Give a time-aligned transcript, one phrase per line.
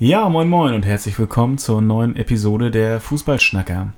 [0.00, 3.92] Ja, moin moin und herzlich willkommen zur neuen Episode der Fußballschnacker.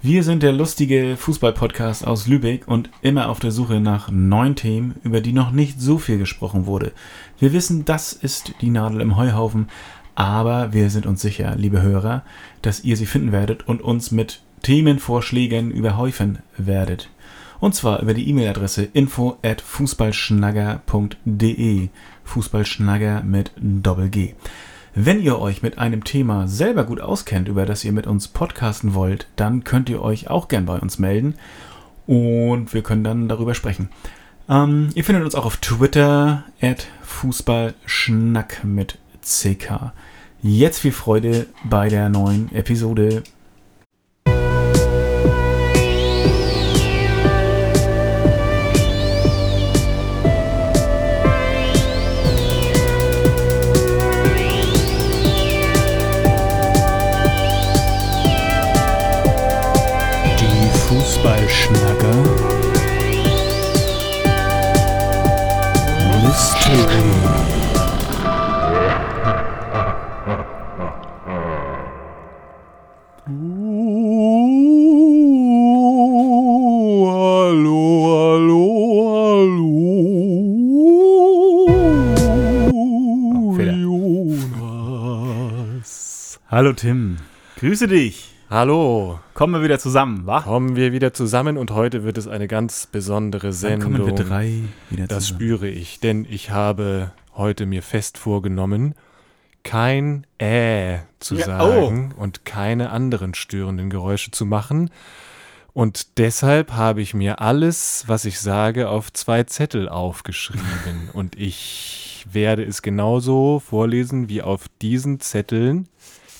[0.00, 4.94] Wir sind der lustige Fußballpodcast aus Lübeck und immer auf der Suche nach neuen Themen,
[5.04, 6.92] über die noch nicht so viel gesprochen wurde.
[7.38, 9.68] Wir wissen, das ist die Nadel im Heuhaufen,
[10.14, 12.22] aber wir sind uns sicher, liebe Hörer,
[12.62, 17.10] dass ihr sie finden werdet und uns mit Themenvorschlägen überhäufen werdet.
[17.60, 21.90] Und zwar über die E-Mail-Adresse info at fußballschnagger.de.
[22.24, 24.32] Fußballschnagger mit Doppel-G.
[24.94, 28.92] Wenn ihr euch mit einem Thema selber gut auskennt, über das ihr mit uns podcasten
[28.92, 31.34] wollt, dann könnt ihr euch auch gern bei uns melden
[32.06, 33.88] und wir können dann darüber sprechen.
[34.50, 39.92] Ähm, ihr findet uns auch auf Twitter at Fußballschnack mit CK.
[40.42, 43.22] Jetzt viel Freude bei der neuen Episode.
[61.62, 62.14] Fußballschnacker.
[66.22, 67.02] Mystery.
[77.04, 77.82] Hallo,
[78.26, 78.64] hallo,
[79.38, 79.76] hallo.
[83.56, 83.76] Fehler.
[84.56, 85.90] Jonas.
[86.50, 87.18] Hallo Tim,
[87.56, 88.32] grüße dich.
[88.52, 90.42] Hallo, Kommen wir wieder zusammen, wa?
[90.42, 93.94] kommen wir wieder zusammen und heute wird es eine ganz besondere Dann Sendung.
[93.94, 95.40] kommen wir drei wieder Das zusammen.
[95.40, 98.94] spüre ich, denn ich habe heute mir fest vorgenommen,
[99.62, 104.90] kein Äh zu Ja, sagen und keine anderen störenden Geräusche zu machen.
[105.72, 111.08] Und deshalb habe ich mir alles, was ich sage, auf zwei Zettel aufgeschrieben.
[111.14, 115.88] und ich werde es genauso vorlesen wie auf diesen Zetteln.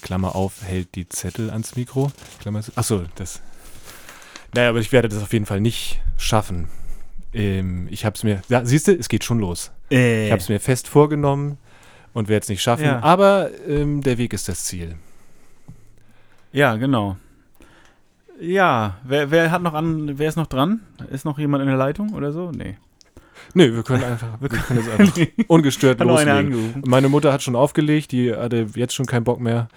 [0.03, 2.11] Klammer auf, hält die Zettel ans Mikro.
[2.41, 2.73] Klammer zu.
[2.75, 3.41] Achso, das.
[4.55, 6.69] Naja, aber ich werde das auf jeden Fall nicht schaffen.
[7.33, 8.43] Ähm, ich habe es mir.
[8.49, 9.71] Ja, siehst du, es geht schon los.
[9.91, 11.57] Äh, Ich habe es mir fest vorgenommen
[12.13, 12.85] und werde es nicht schaffen.
[12.85, 13.01] Ja.
[13.03, 14.97] Aber ähm, der Weg ist das Ziel.
[16.53, 17.17] ja, genau.
[18.41, 20.81] Ja, wer, wer hat noch an, wer ist noch dran?
[21.11, 22.51] Ist noch jemand in der Leitung oder so?
[22.51, 22.77] Nee.
[23.55, 26.83] Nö, wir können einfach, wir können es einfach ungestört einer loslegen.
[26.87, 29.69] Meine Mutter hat schon aufgelegt, die hatte jetzt schon keinen Bock mehr.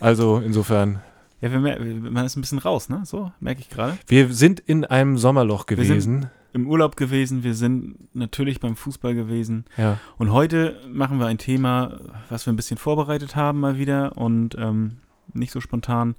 [0.00, 1.00] Also insofern,
[1.40, 3.02] Ja, wir, man ist ein bisschen raus, ne?
[3.04, 3.96] So, merke ich gerade.
[4.06, 6.26] wir sind in einem Sommerloch sind- gewesen.
[6.54, 9.66] Im Urlaub gewesen, wir sind natürlich beim Fußball gewesen.
[9.76, 9.98] Ja.
[10.16, 12.00] Und heute machen wir ein Thema,
[12.30, 14.96] was wir ein bisschen vorbereitet haben mal wieder und ähm,
[15.34, 16.14] nicht so spontan.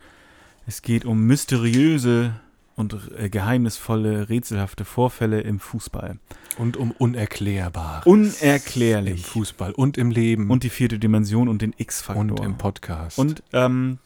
[0.68, 2.34] Es geht um mysteriöse
[2.80, 6.18] und äh, geheimnisvolle, rätselhafte Vorfälle im Fußball.
[6.58, 8.06] Und um Unerklärbares.
[8.06, 9.18] Unerklärlich.
[9.18, 12.22] Im Fußball und im Leben Und die vierte Dimension und den X-Faktor.
[12.22, 13.20] und im Podcast.
[13.20, 14.00] Und ähm,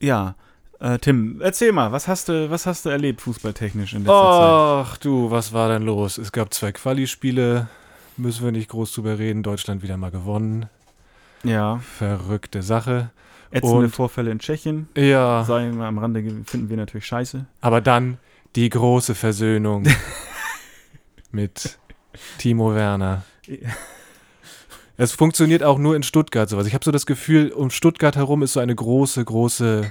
[0.00, 0.34] ja,
[0.80, 4.96] äh, Tim, erzähl mal, was hast du, was hast du erlebt fußballtechnisch in letzter Ach
[4.98, 6.18] du, was war denn los?
[6.18, 7.68] Es gab zwei Quali-Spiele,
[8.16, 9.42] müssen wir nicht groß drüber reden.
[9.44, 10.62] Deutschland wieder mal gewonnen.
[11.42, 11.50] Zeit?
[11.52, 13.10] Ja, Verrückte Sache.
[13.52, 14.88] Ätzende Vorfälle in Tschechien.
[14.96, 17.46] Ja, Sagen wir am Rande, finden wir natürlich scheiße.
[17.60, 18.18] aber dann
[18.56, 19.84] die große Versöhnung
[21.30, 21.78] mit
[22.38, 23.24] Timo Werner.
[24.96, 26.66] Es funktioniert auch nur in Stuttgart sowas.
[26.66, 29.90] Ich habe so das Gefühl, um Stuttgart herum ist so eine große, große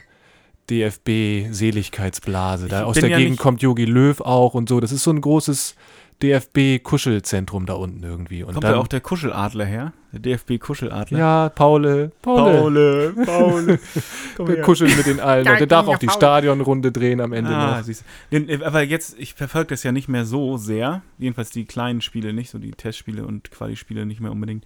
[0.70, 2.68] DFB-Seligkeitsblase.
[2.68, 4.80] Da Ich aus der ja Gegend kommt Yogi Löw auch und so.
[4.80, 5.76] Das ist so ein großes
[6.24, 8.44] DFB-Kuschelzentrum da unten irgendwie.
[8.44, 9.94] Und Kommt dann, da auch der Kuscheladler her?
[10.14, 11.18] Der DFB-Kuscheladler?
[11.18, 13.14] ja, Paule, Paule.
[13.16, 13.80] Paule, Paule.
[14.56, 14.62] Her.
[14.62, 15.48] kuschelt mit den allen.
[15.48, 17.84] Und der darf auch die Stadionrunde drehen am Ende Ah, noch.
[17.84, 18.38] siehst du.
[18.38, 21.02] Äh, Aber jetzt, ich verfolge das ja nicht mehr so sehr.
[21.18, 24.66] Jedenfalls die kleinen Spiele nicht, so die Testspiele und Quali-Spiele nicht mehr unbedingt.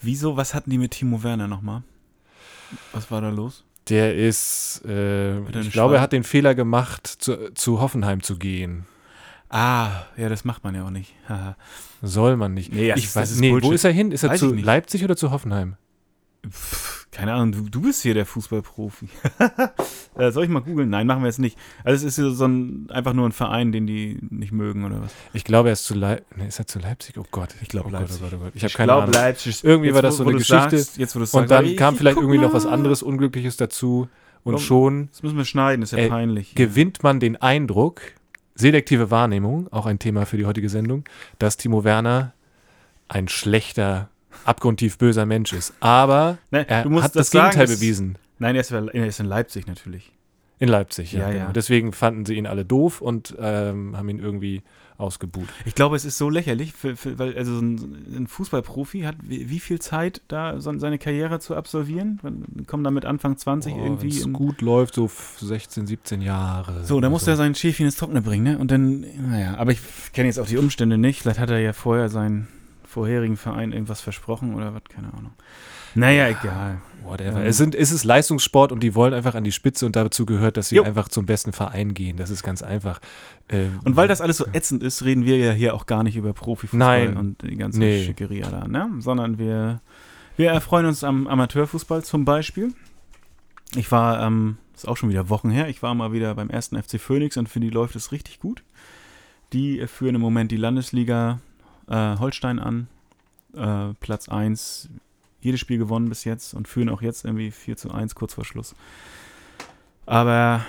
[0.00, 1.82] Wieso, was hatten die mit Timo Werner nochmal?
[2.92, 3.64] Was war da los?
[3.88, 8.22] Der ist, äh, er ich glaube, er Schweiz- hat den Fehler gemacht, zu, zu Hoffenheim
[8.22, 8.86] zu gehen.
[9.52, 11.14] Ah, ja, das macht man ja auch nicht.
[12.02, 12.72] Soll man nicht.
[12.72, 14.10] Nee, das ich weiß, das ist nee, wo ist er hin?
[14.10, 14.64] Ist er Weiß zu nicht.
[14.64, 15.76] Leipzig oder zu Hoffenheim?
[16.48, 19.08] Pff, keine Ahnung, du, du bist hier der Fußballprofi.
[20.16, 20.88] äh, soll ich mal googeln?
[20.88, 21.58] Nein, machen wir jetzt nicht.
[21.84, 25.12] Also es ist so ein, einfach nur ein Verein, den die nicht mögen oder was.
[25.34, 26.26] Ich glaube, er ist zu Leipzig.
[26.36, 27.18] Nee, ist er zu Leipzig?
[27.18, 27.50] Oh Gott.
[27.60, 28.20] Ich glaube oh Leipzig.
[28.20, 28.52] Gott, oh Gott, oh Gott.
[28.56, 29.12] Ich habe keine Ahnung.
[29.12, 29.62] Leipzig.
[29.62, 30.78] Irgendwie Jetzt, war das so eine Geschichte.
[30.78, 34.08] Sagst, jetzt, wo Und sagst, dann kam ich- vielleicht irgendwie noch was anderes Unglückliches dazu.
[34.44, 36.54] Und schon Das müssen wir schneiden, ist ja Ey, peinlich.
[36.56, 38.00] gewinnt man den Eindruck,
[38.54, 41.04] selektive Wahrnehmung, auch ein Thema für die heutige Sendung,
[41.38, 42.32] dass Timo Werner
[43.08, 44.08] ein schlechter,
[44.44, 45.74] abgrundtief böser Mensch ist.
[45.80, 48.18] Aber Ne, er du musst hat das, das sagen, Gegenteil es- bewiesen.
[48.38, 50.10] Nein, er ist, er ist in Leipzig natürlich.
[50.58, 51.20] In Leipzig, ja.
[51.20, 51.44] Ja, genau.
[51.46, 51.52] ja.
[51.52, 54.62] Deswegen fanden sie ihn alle doof und ähm, haben ihn irgendwie
[55.02, 55.48] ausgebuht.
[55.66, 59.16] Ich glaube, es ist so lächerlich, für, für, weil also so ein, ein Fußballprofi hat
[59.22, 62.20] wie, wie, viel Zeit, da so, seine Karriere zu absolvieren?
[62.22, 64.12] Wir kommen damit Anfang 20 Oh, irgendwie.
[64.12, 65.10] wenn's in- gut läuft, so
[65.40, 66.84] 16, 17 Jahre.
[66.84, 68.58] so, da muss Also, er sein Schäfchen ins Trockene bringen, ne?
[68.58, 69.80] Und dann, naja, aber ich
[70.12, 71.22] kenne jetzt auch die Umstände nicht.
[71.22, 72.48] Vielleicht hat er ja vorher seinen
[72.84, 75.32] vorherigen Verein irgendwas versprochen oder was, keine Ahnung.
[75.94, 76.80] Naja, egal.
[77.04, 77.40] Whatever.
[77.40, 77.46] Ähm.
[77.46, 80.56] Es, sind, es ist Leistungssport und die wollen einfach an die Spitze und dazu gehört,
[80.56, 80.84] dass sie Jo.
[80.84, 82.16] einfach zum besten Verein gehen.
[82.16, 83.00] Das ist ganz einfach.
[83.48, 86.16] Ähm, Und weil das alles so ätzend ist, reden wir ja hier auch gar nicht
[86.16, 87.16] über Profifußball Nein.
[87.16, 88.04] und die ganze Nee.
[88.04, 88.88] Schickeria da, ne?
[89.00, 89.80] Sondern wir,
[90.36, 92.72] wir erfreuen uns am Amateurfußball zum Beispiel.
[93.74, 96.80] Ich war, ähm, ist auch schon wieder Wochen her, ich war mal wieder beim ersten
[96.80, 98.62] FC Phoenix und für die läuft es richtig gut.
[99.52, 101.40] Die führen im Moment die Landesliga
[101.88, 102.86] äh, Holstein an.
[103.54, 104.88] Äh, Platz 1,
[105.42, 108.44] jedes Spiel gewonnen bis jetzt und führen auch jetzt irgendwie 4 zu 1 kurz vor
[108.44, 108.74] Schluss.
[110.06, 110.64] Aber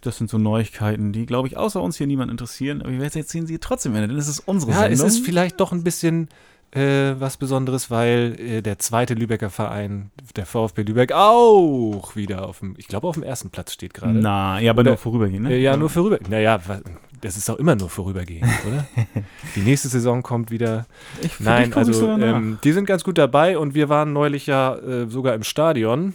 [0.00, 2.82] das sind so Neuigkeiten, die, glaube ich, außer uns hier niemand interessieren.
[2.82, 5.06] Aber wir erzählen sie trotzdem, denn es ist unsere ja, es Sendung.
[5.06, 6.28] ist vielleicht doch ein bisschen
[6.72, 12.60] äh, was Besonderes, weil äh, der zweite Lübecker Verein, der VfB Lübeck, auch wieder auf
[12.60, 14.14] dem, ich glaube, auf dem ersten Platz steht gerade.
[14.14, 15.54] Na, ja, aber Oder- nur vorübergehend, ne?
[15.54, 16.30] Äh, ja, nur vorübergehend.
[16.30, 16.58] Naja,
[17.20, 18.86] das ist auch immer nur vorübergehend, oder?
[19.54, 20.86] Die nächste Saison kommt wieder.
[21.20, 25.06] Ich, Nein, also ähm, die sind ganz gut dabei und wir waren neulich ja äh,
[25.08, 26.14] sogar im Stadion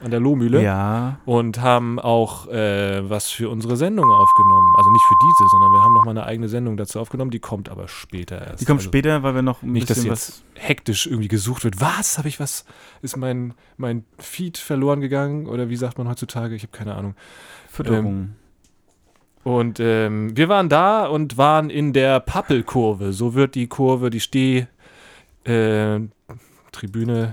[0.00, 4.74] an der Lohmühle ja, und haben auch äh, was für unsere Sendung aufgenommen.
[4.76, 7.68] Also nicht für diese, sondern wir haben nochmal eine eigene Sendung dazu aufgenommen, die kommt
[7.68, 8.60] aber später erst.
[8.60, 11.80] die kommt also später, weil wir noch ein Nicht, dass jetzt hektisch irgendwie gesucht wird.
[11.80, 12.18] Was?
[12.18, 12.64] Habe ich was?
[13.02, 15.46] Ist mein, mein Feed verloren gegangen?
[15.46, 16.54] Oder wie sagt man heutzutage?
[16.54, 17.14] Ich habe keine Ahnung.
[17.68, 18.36] Fütterung.
[19.42, 23.12] Und ähm, wir waren da und waren in der Pappelkurve.
[23.12, 24.66] So wird die Kurve, die Steh
[25.44, 26.00] äh,
[26.72, 27.32] Tribüne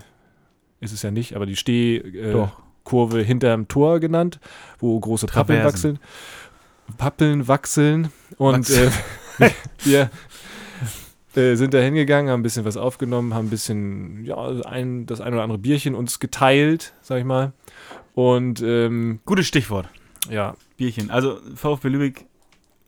[0.79, 2.51] ist es ja nicht, aber die Stehkurve.
[2.85, 4.39] Kurve hinterm Tor genannt,
[4.79, 5.99] wo große Pappeln wachseln.
[6.97, 8.09] Pappeln wachseln.
[8.37, 8.91] Und äh,
[9.83, 10.09] wir
[11.35, 15.19] äh, sind da hingegangen, haben ein bisschen was aufgenommen, haben ein bisschen, ja, ein, das
[15.19, 17.51] ein oder andere Bierchen uns geteilt, sag ich mal.
[18.13, 19.89] Und ähm, Gutes Stichwort.
[20.29, 21.09] ja, Bierchen.
[21.09, 22.25] Also VfB Lübeck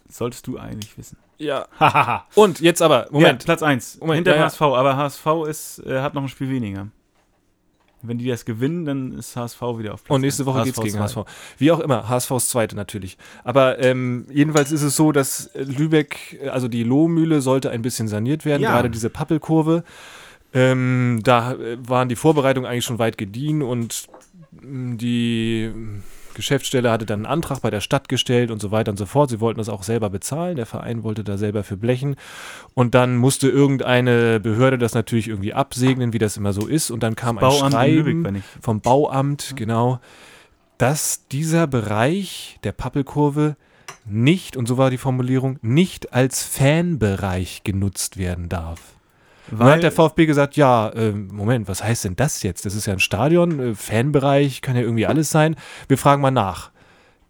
[0.07, 1.17] solltest du eigentlich wissen.
[1.37, 1.65] ja.
[2.35, 3.41] Und jetzt aber, Moment.
[3.43, 3.99] Ja, Platz 1.
[3.99, 4.45] Moment, hinter ja.
[4.45, 4.61] HSV.
[4.61, 6.87] Aber HSV ist, äh, hat noch ein Spiel weniger.
[8.07, 10.45] Wenn die das gewinnen, dann ist HSV wieder auf Platz Und nächste.
[10.45, 10.99] Woche geht's gegen zwei.
[11.03, 11.17] HSV.
[11.57, 13.17] Wie auch immer, HSVs Zweite natürlich.
[13.43, 17.81] Aber ähm, jedenfalls ist es so, dass äh, Lübeck, äh, also die Lohmühle sollte ein
[17.81, 18.71] bisschen saniert werden, Ja.
[18.71, 19.83] gerade diese Pappelkurve.
[20.53, 24.07] Ähm, da äh, waren die Vorbereitungen eigentlich schon weit gediehen und
[24.61, 25.71] mh, die
[26.37, 29.29] Geschäftsstelle hatte dann einen Antrag bei der Stadt gestellt und so weiter und so fort.
[29.29, 30.55] Sie wollten das auch selber bezahlen.
[30.55, 32.15] Der Verein wollte da selber für blechen.
[32.73, 36.91] Und dann musste irgendeine Behörde das natürlich irgendwie absegnen, wie das immer so ist.
[36.91, 38.43] Und dann kam ein Bauamt Lübeck, Schreiben ich.
[38.61, 39.99] vom Bauamt, genau,
[40.77, 43.57] dass dieser Bereich der Pappelkurve
[44.05, 48.79] nicht, und so war die Formulierung, nicht als Fanbereich genutzt werden darf.
[49.51, 52.65] Dann hat der VfB gesagt, ja, ähm, Moment, was heißt denn das jetzt?
[52.65, 55.55] Das ist ja ein Stadion, äh, Fanbereich, kann ja irgendwie alles sein.
[55.87, 56.71] Wir fragen mal nach.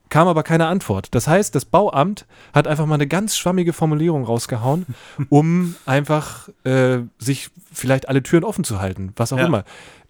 [0.09, 1.13] Kam aber keine Antwort.
[1.13, 4.85] Das heißt, das Bauamt hat einfach mal eine ganz schwammige Formulierung rausgehauen,
[5.29, 9.45] um einfach äh, sich vielleicht alle Türen offen zu halten, was auch Ja.
[9.47, 9.63] immer.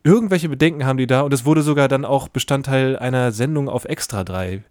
[0.03, 3.85] Irgendwelche Bedenken haben die da und es wurde sogar dann auch Bestandteil einer Sendung auf
[3.85, 4.63] Extra 3.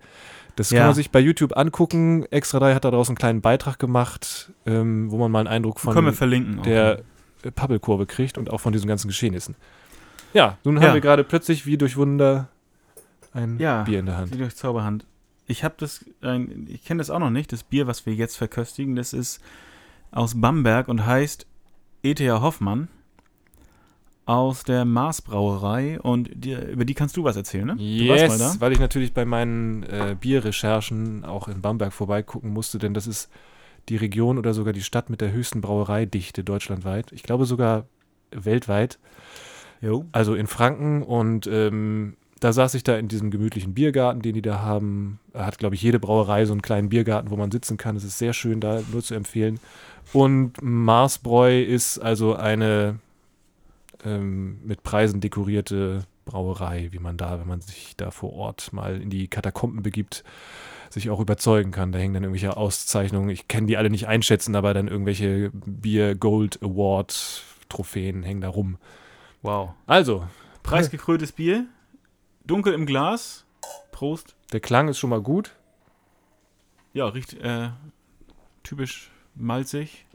[0.54, 0.78] Das Ja.
[0.78, 2.24] kann man sich bei YouTube angucken.
[2.30, 5.92] Extra 3 hat daraus einen kleinen Beitrag gemacht, ähm, wo man mal einen Eindruck von
[5.92, 6.60] Können wir verlinken.
[6.60, 6.62] auch.
[6.62, 7.02] der äh,
[7.50, 9.54] Pappelkurve kriegt und auch von diesen ganzen Geschehnissen.
[10.32, 10.82] Ja, nun Ja.
[10.88, 12.48] haben wir gerade plötzlich wie durch Wunder
[13.32, 13.82] ein Ja.
[13.84, 14.34] Bier in der Hand.
[14.34, 15.06] Die durch Zauberhand.
[15.46, 18.36] Ich habe das, ein, ich kenne das auch noch nicht, das Bier, was wir jetzt
[18.36, 19.40] verköstigen, das ist
[20.10, 21.46] aus Bamberg und heißt
[22.02, 22.40] E.T.A.
[22.40, 22.88] Hoffmann
[24.24, 27.76] aus der Mars Brauerei und die, über die kannst du was erzählen, ne?
[27.76, 28.46] Du warst mal da?
[28.48, 33.06] Yes, weil ich natürlich bei meinen äh, Bierrecherchen auch in Bamberg vorbeigucken musste, denn das
[33.06, 33.30] ist
[33.88, 37.12] die Region oder sogar die Stadt mit der höchsten Brauereidichte deutschlandweit.
[37.12, 37.86] Ich glaube sogar
[38.30, 38.98] weltweit.
[39.80, 40.04] Jo.
[40.12, 44.42] Also in Franken und ähm, da saß ich da in diesem gemütlichen Biergarten, den die
[44.42, 45.20] da haben.
[45.32, 47.96] Da hat, glaube ich, jede Brauerei so einen kleinen Biergarten, wo man sitzen kann.
[47.96, 49.58] Es ist sehr schön da, nur zu empfehlen.
[50.12, 52.98] Und Marsbräu ist also eine
[54.04, 59.00] ähm, mit Preisen dekorierte Brauerei, wie man da, wenn man sich da vor Ort mal
[59.00, 60.24] in die Katakomben begibt,
[60.90, 61.92] sich auch überzeugen kann.
[61.92, 63.30] Da hängen dann irgendwelche Auszeichnungen.
[63.30, 68.48] Ich kann die alle nicht einschätzen, aber dann irgendwelche Bier Gold Award Trophäen hängen da
[68.48, 68.76] rum.
[69.42, 69.70] Wow.
[69.86, 70.26] Also,
[70.62, 71.66] Preisgekröntes Bier,
[72.44, 73.44] dunkel im Glas.
[73.92, 74.34] Prost.
[74.52, 75.54] Der Klang ist schon mal gut.
[76.92, 77.70] Ja, riecht äh,
[78.62, 80.05] typisch malzig.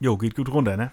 [0.00, 0.90] Jo, geht gut runter, ne?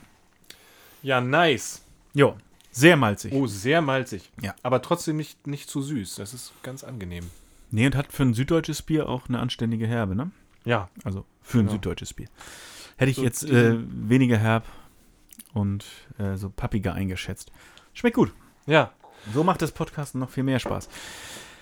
[1.02, 1.82] Ja, nice.
[2.14, 2.36] Jo.
[2.72, 3.34] Sehr malzig.
[3.34, 4.30] Oh, sehr malzig.
[4.42, 4.54] Ja.
[4.62, 6.16] Aber trotzdem nicht, nicht zu süß.
[6.16, 7.30] Das ist ganz angenehm.
[7.72, 10.32] Nee, und hat für ein süddeutsches Bier auch eine anständige Herbe, ne?
[10.66, 10.90] Ja.
[11.04, 11.72] Also für ein Genau.
[11.74, 12.28] süddeutsches Bier.
[12.98, 14.66] Hätte ich So jetzt äh, weniger herb
[15.54, 15.86] und
[16.20, 17.52] äh, so pappiger eingeschätzt.
[17.94, 18.34] Schmeckt gut.
[18.66, 18.92] Ja.
[19.34, 20.90] So macht das Podcasten noch viel mehr Spaß.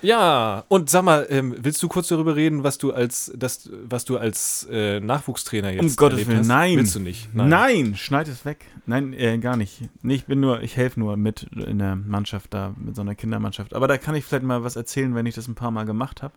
[0.06, 4.06] Ja, und sag mal, ähm, willst du kurz darüber reden, was du als, das, was
[4.06, 6.48] du als äh, Nachwuchstrainer jetzt Um Gottes Willen, hast?
[6.48, 6.78] nein.
[6.78, 7.34] Willst du nicht?
[7.34, 7.96] Nein.
[7.96, 8.66] schneid es weg.
[8.86, 9.82] Nein, äh, gar nicht.
[10.04, 13.16] Nee, ich bin nur, ich helfe nur mit in der Mannschaft da, mit so einer
[13.16, 13.74] Kindermannschaft.
[13.74, 16.22] Aber da kann ich vielleicht mal was erzählen, wenn ich das ein paar Mal gemacht
[16.22, 16.34] habe.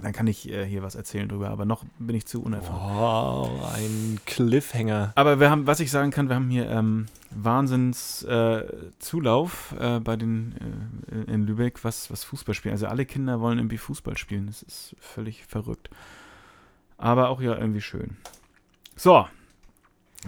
[0.00, 2.96] Dann kann ich äh, hier was erzählen drüber, aber noch bin ich zu unerfahren.
[2.96, 5.12] Wow, ein Cliffhanger.
[5.16, 8.64] Aber wir haben, was ich sagen kann, wir haben hier ähm, Wahnsinns äh,
[9.00, 10.54] Zulauf äh, bei den
[11.10, 12.72] äh, in Lübeck, was, was Fußball spielen.
[12.72, 14.46] Also alle Kinder wollen irgendwie Fußball spielen.
[14.46, 15.90] Das ist völlig verrückt.
[16.96, 18.16] Aber auch ja irgendwie schön.
[18.94, 19.26] So.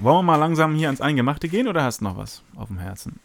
[0.00, 2.78] Wollen wir mal langsam hier ans Eingemachte gehen oder hast du noch was auf dem
[2.78, 3.20] Herzen?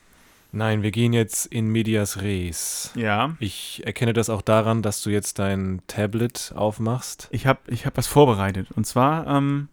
[0.55, 2.93] Nein, wir gehen jetzt in Medias Res.
[2.95, 3.35] Ja.
[3.39, 7.27] Ich erkenne das auch daran, dass du jetzt dein Tablet aufmachst.
[7.31, 8.69] Ich habe ich hab was vorbereitet.
[8.73, 9.67] Und zwar ähm,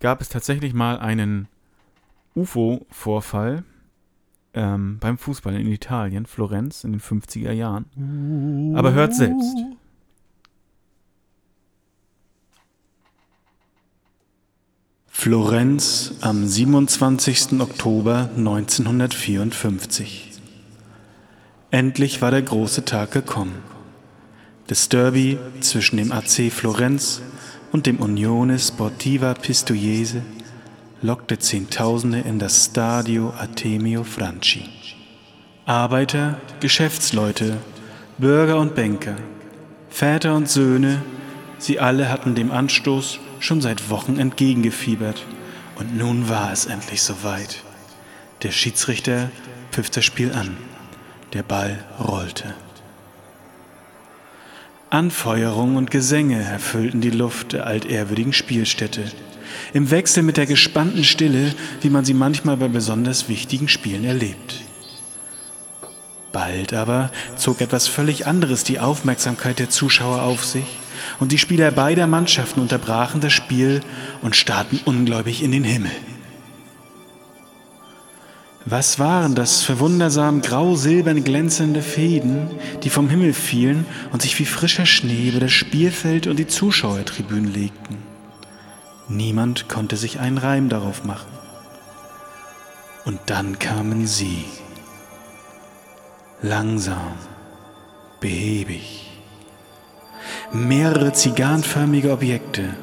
[0.00, 1.48] gab es tatsächlich mal einen
[2.34, 3.64] UFO-Vorfall
[4.54, 8.74] ähm, beim Fußball in Italien, Florenz, in den 50er Jahren.
[8.74, 9.58] Aber hört selbst.
[15.18, 17.58] Florenz am 27.
[17.58, 20.30] Oktober 1954.
[21.70, 23.62] Endlich war der große Tag gekommen.
[24.66, 27.22] Das Derby zwischen dem AC Florenz
[27.72, 30.20] und dem Unione Sportiva Pistoiese
[31.00, 34.68] lockte Zehntausende in das Stadio Artemio Franchi.
[35.64, 37.56] Arbeiter, Geschäftsleute,
[38.18, 39.16] Bürger und Banker,
[39.88, 41.00] Väter und Söhne,
[41.58, 45.24] sie alle hatten dem Anstoß schon seit Wochen entgegengefiebert.
[45.76, 47.62] Und nun war es endlich soweit.
[48.42, 49.30] Der Schiedsrichter
[49.72, 50.56] pfiff das Spiel an.
[51.32, 52.54] Der Ball rollte.
[54.88, 59.04] Anfeuerung und Gesänge erfüllten die Luft der altehrwürdigen Spielstätte.
[59.72, 64.62] Im Wechsel mit der gespannten Stille, wie man sie manchmal bei besonders wichtigen Spielen erlebt.
[66.32, 70.66] Bald aber zog etwas völlig anderes die Aufmerksamkeit der Zuschauer auf sich
[71.18, 73.80] und die Spieler beider Mannschaften unterbrachen das Spiel
[74.22, 75.92] und starrten ungläubig in den Himmel.
[78.68, 82.50] Was waren das für wundersam grau-silbern glänzende Fäden,
[82.82, 87.52] die vom Himmel fielen und sich wie frischer Schnee über das Spielfeld und die Zuschauertribünen
[87.52, 87.98] legten?
[89.08, 91.30] Niemand konnte sich einen Reim darauf machen.
[93.04, 94.44] Und dann kamen sie.
[96.42, 97.12] Langsam,
[98.18, 99.05] behäbig.
[100.52, 102.74] Mehrere zigarrenförmige Objekte.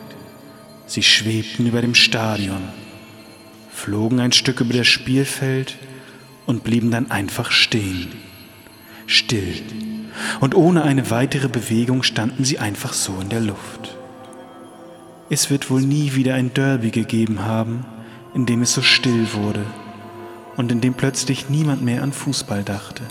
[0.86, 2.62] Sie schwebten über dem Stadion,
[3.72, 5.78] flogen ein Stück über das Spielfeld
[6.46, 8.12] und blieben dann einfach stehen.
[9.08, 9.62] Still.
[10.40, 13.98] Und ohne eine weitere Bewegung standen sie einfach so in der Luft.
[15.30, 17.86] Es wird wohl nie wieder ein Derby gegeben haben,
[18.36, 19.66] in dem es so still wurde
[20.56, 23.04] und in dem plötzlich niemand mehr an Fußball dachte.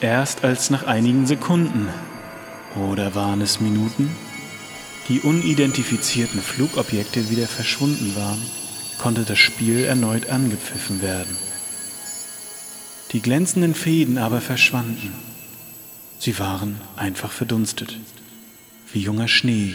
[0.00, 1.88] Erst als nach einigen Sekunden,
[2.78, 4.14] oder waren es Minuten,
[5.08, 8.42] die unidentifizierten Flugobjekte wieder verschwunden waren,
[8.98, 11.36] konnte das Spiel erneut angepfiffen werden.
[13.12, 15.14] Die glänzenden Fäden aber verschwanden.
[16.18, 17.96] Sie waren einfach verdunstet,
[18.92, 19.74] wie junger Schnee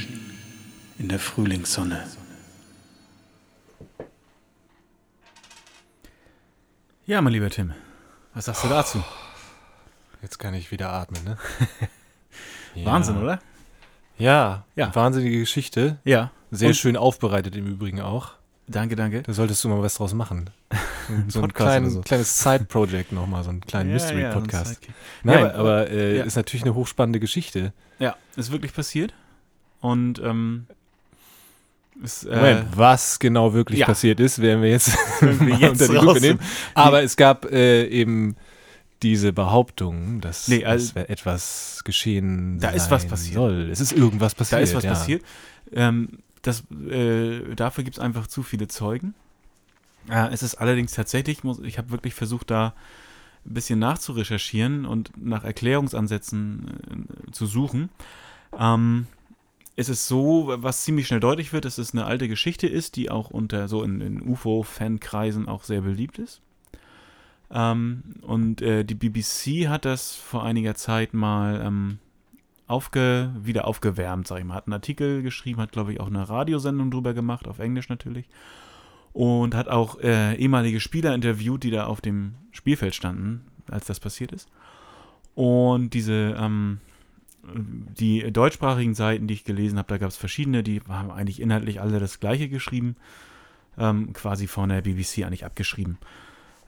[0.99, 2.05] in der Frühlingssonne.
[7.05, 7.73] Ja, mein lieber Tim.
[8.33, 9.03] Was sagst du dazu?
[10.21, 11.37] Jetzt kann ich wieder atmen, ne?
[12.75, 12.85] Ja.
[12.85, 13.39] Wahnsinn, oder?
[14.17, 14.93] Ja, Ja.
[14.95, 15.97] wahnsinnige Geschichte.
[16.03, 16.31] Ja.
[16.51, 18.31] Sehr Und- schön aufbereitet im Übrigen auch.
[18.67, 19.23] Danke, danke.
[19.23, 20.49] Da solltest du mal was draus machen.
[21.27, 21.99] So ein klein, so.
[21.99, 24.67] kleines Side-Project nochmal, so einen kleinen Ja, ja, Mystery-Podcast.
[24.75, 24.93] Sidekick.
[25.23, 26.23] Nein, Ja, aber, aber- äh, ja.
[26.23, 27.73] ist natürlich eine hochspannende Geschichte.
[27.99, 29.13] Ja, ist wirklich passiert.
[29.81, 30.65] Und ähm,
[32.01, 33.85] ist, äh, Moment, was genau wirklich ja.
[33.85, 36.39] passiert ist, werden wir jetzt, wir jetzt unter die Lupe nehmen.
[36.73, 38.37] Aber es gab äh, eben
[39.03, 43.35] diese Behauptung, dass, Nee, also- dass etwas geschehen Da ist was passiert.
[43.35, 43.69] soll.
[43.71, 44.59] Es ist irgendwas passiert.
[44.59, 44.89] da ist was ja.
[44.91, 45.23] passiert.
[45.71, 49.13] Ähm, das, äh, dafür gibt es einfach zu viele Zeugen.
[50.09, 52.73] Äh, es ist allerdings tatsächlich, muss, ich habe wirklich versucht, da
[53.45, 57.89] ein bisschen nachzurecherchieren und nach Erklärungsansätzen äh, zu suchen.
[58.57, 59.07] Ähm,
[59.75, 63.09] es ist so, was ziemlich schnell deutlich wird, dass es eine alte Geschichte ist, die
[63.09, 66.41] auch unter so in, in UFO-Fankreisen auch sehr beliebt ist.
[67.53, 71.99] Ähm, und äh, die BBC hat das vor einiger Zeit mal ähm,
[72.67, 74.55] aufge, wieder aufgewärmt, sag ich mal.
[74.55, 78.27] Hat einen Artikel geschrieben, hat, glaube ich, auch eine Radiosendung drüber gemacht, auf Englisch natürlich.
[79.13, 83.99] und hat auch äh, ehemalige Spieler interviewt, die da auf dem Spielfeld standen, als das
[83.99, 84.49] passiert ist.
[85.35, 86.79] Und diese, ähm,
[87.43, 91.81] die deutschsprachigen Seiten, die ich gelesen habe, da gab es verschiedene, die haben eigentlich inhaltlich
[91.81, 92.95] alle das Gleiche geschrieben,
[93.77, 95.97] ähm, quasi von der BBC eigentlich abgeschrieben.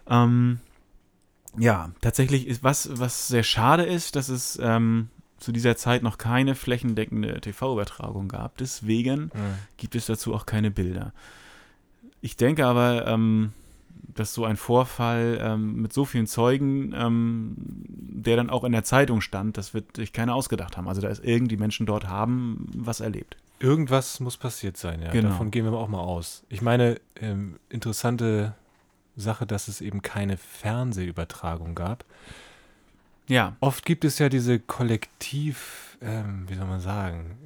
[0.07, 0.59] Ähm,
[1.57, 6.17] ja, tatsächlich ist was, was sehr schade ist, dass es ähm, zu dieser Zeit noch
[6.17, 8.57] keine flächendeckende TV-Übertragung gab.
[8.57, 9.55] Deswegen Mhm.
[9.77, 11.13] gibt es dazu auch keine Bilder.
[12.21, 13.51] Ich denke aber, ähm,
[14.13, 18.83] dass so ein Vorfall ähm, mit so vielen Zeugen, ähm, der dann auch in der
[18.83, 20.87] Zeitung stand, das wird sich keiner ausgedacht haben.
[20.87, 23.35] Also da ist irgendwie Menschen dort haben was erlebt.
[23.59, 25.11] Irgendwas muss passiert sein, ja.
[25.11, 25.29] Genau.
[25.29, 26.43] Davon gehen wir auch mal aus.
[26.49, 28.53] Ich meine, ähm, interessante
[29.15, 32.05] Sache, dass es eben keine Fernsehübertragung gab.
[33.27, 37.37] Ja, Oft gibt es ja diese Kollektiv, ähm, wie soll man sagen,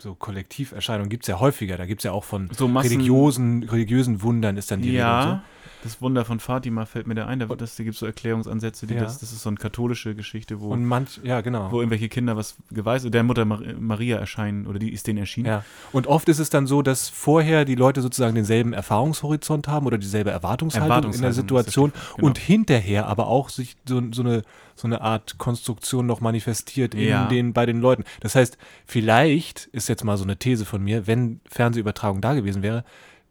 [0.00, 1.76] so Kollektiverscheinungen gibt es ja häufiger.
[1.76, 2.88] Da gibt es ja auch von so Massen.
[2.88, 5.42] religiösen, religiösen Wundern ist dann die Rede und ja,
[5.82, 7.38] das Wunder von Fatima fällt mir da ein.
[7.38, 9.00] Da, das, da gibt es so Erklärungsansätze, die Ja.
[9.00, 10.62] das, das ist so eine katholische Geschichte, so.
[10.62, 11.72] wo, Und manch, ja, genau.
[11.72, 15.46] wo irgendwelche Kinder was geweist, der Mutter Mar Maria erscheinen oder die ist denen erschienen.
[15.46, 15.64] Ja.
[15.92, 19.98] Und oft ist es dann so, dass vorher die Leute sozusagen denselben Erfahrungshorizont haben oder
[19.98, 22.26] dieselbe Erwartungshaltung, in Erwartungshaltung der ist Situation genau.
[22.26, 24.42] und hinterher aber auch sich so, so, eine,
[24.74, 27.28] so eine Art Konstruktion noch manifestiert in Ja.
[27.28, 28.04] den, bei den Leuten.
[28.20, 32.62] Das heißt, vielleicht ist jetzt mal so eine These von mir, wenn Fernsehübertragung da gewesen
[32.62, 32.84] wäre,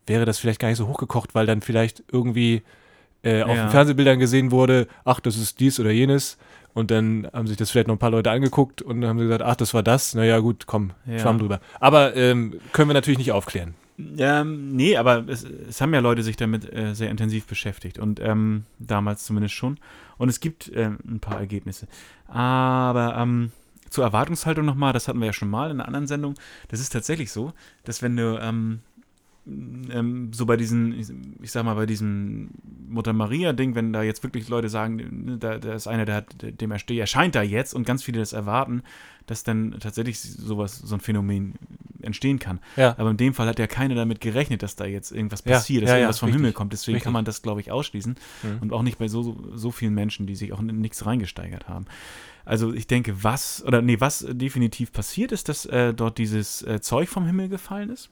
[0.07, 2.63] wäre das vielleicht gar nicht so hochgekocht, weil dann vielleicht irgendwie
[3.23, 3.63] äh, auf Ja.
[3.65, 6.37] den Fernsehbildern gesehen wurde, ach, das ist dies oder jenes.
[6.73, 9.25] Und dann haben sich das vielleicht noch ein paar Leute angeguckt und dann haben sie
[9.25, 10.13] gesagt, ach, das war das.
[10.15, 11.19] Naja, gut, komm, Ja.
[11.19, 11.59] schwamm drüber.
[11.79, 13.73] Aber ähm, können wir natürlich nicht aufklären.
[14.17, 18.21] Ähm, nee, aber es, es haben ja Leute sich damit äh, sehr intensiv beschäftigt und
[18.21, 19.77] ähm, damals zumindest schon.
[20.19, 21.87] Und es gibt ähm, ein paar Ergebnisse.
[22.27, 23.51] Aber ähm,
[23.89, 26.35] zur Erwartungshaltung nochmal, das hatten wir ja schon mal in einer anderen Sendung.
[26.67, 27.53] Das ist tatsächlich so,
[27.85, 28.81] dass wenn du ähm,
[29.47, 32.49] ähm, so bei diesen, ich, sag mal, bei diesem
[32.87, 36.71] Mutter Maria-Ding, wenn da jetzt wirklich Leute sagen, da, da ist einer, der hat, dem
[36.71, 38.83] erscheint da jetzt und ganz viele das erwarten,
[39.25, 41.55] dass dann tatsächlich sowas, so ein Phänomen
[42.01, 42.59] entstehen kann.
[42.75, 42.95] Ja.
[42.97, 45.83] Aber in dem Fall hat ja keiner damit gerechnet, dass da jetzt irgendwas Ja, passiert,
[45.83, 46.73] dass ja, irgendwas vom richtig, Himmel kommt.
[46.73, 47.03] Deswegen richtig.
[47.05, 48.15] kann man das, glaube ich, ausschließen.
[48.43, 48.57] Mhm.
[48.61, 51.85] Und auch nicht bei so, so vielen Menschen, die sich auch in nichts reingesteigert haben.
[52.45, 56.81] Also ich denke, was, oder nee, was definitiv passiert ist, dass äh, dort dieses äh,
[56.81, 58.09] Zeug vom Himmel gefallen ist.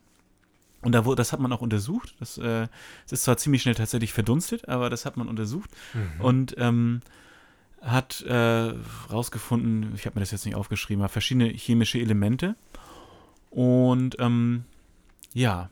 [0.81, 2.15] Und da wurde, das hat man auch untersucht.
[2.19, 2.67] Das, äh,
[3.05, 5.71] es ist zwar ziemlich schnell tatsächlich verdunstet, aber das hat man untersucht.
[5.93, 6.21] Mhm.
[6.21, 7.01] Und ähm,
[7.81, 8.73] hat äh,
[9.11, 12.55] rausgefunden, ich habe mir das jetzt nicht aufgeschrieben, aber verschiedene chemische Elemente.
[13.49, 14.63] Und ähm,
[15.33, 15.69] ja,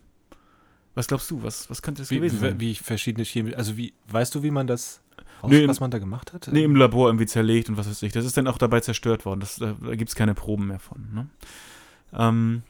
[0.95, 2.59] was glaubst du, was, was könnte das wie, gewesen sein?
[2.59, 5.01] wie, verschiedene Chemie, also wie, weißt du, wie man das,
[5.43, 6.47] raus, Nee, was man da gemacht hat?
[6.51, 8.13] Nee, im Labor irgendwie zerlegt und was weiß ich.
[8.13, 9.41] Das ist dann auch dabei zerstört worden.
[9.41, 11.05] Das, da gibt es keine Proben mehr von.
[11.13, 11.27] Ne?
[12.13, 12.63] Ähm,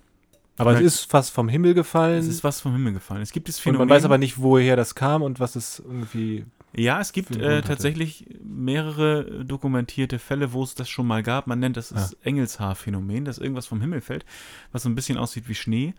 [0.57, 2.19] aber es ist fast vom Himmel gefallen.
[2.19, 3.21] es ist was vom Himmel gefallen.
[3.21, 3.87] Es gibt und Phänomen.
[3.87, 6.45] man weiß aber nicht, woher das kam und was es irgendwie.
[6.77, 11.47] Ja, es gibt äh, tatsächlich mehrere dokumentierte Fälle, wo es das schon mal gab.
[11.47, 11.95] Man nennt das Ah.
[11.95, 14.25] das Engelshaar-Phänomen, dass irgendwas vom Himmel fällt,
[14.71, 15.93] was so ein bisschen aussieht wie Schnee.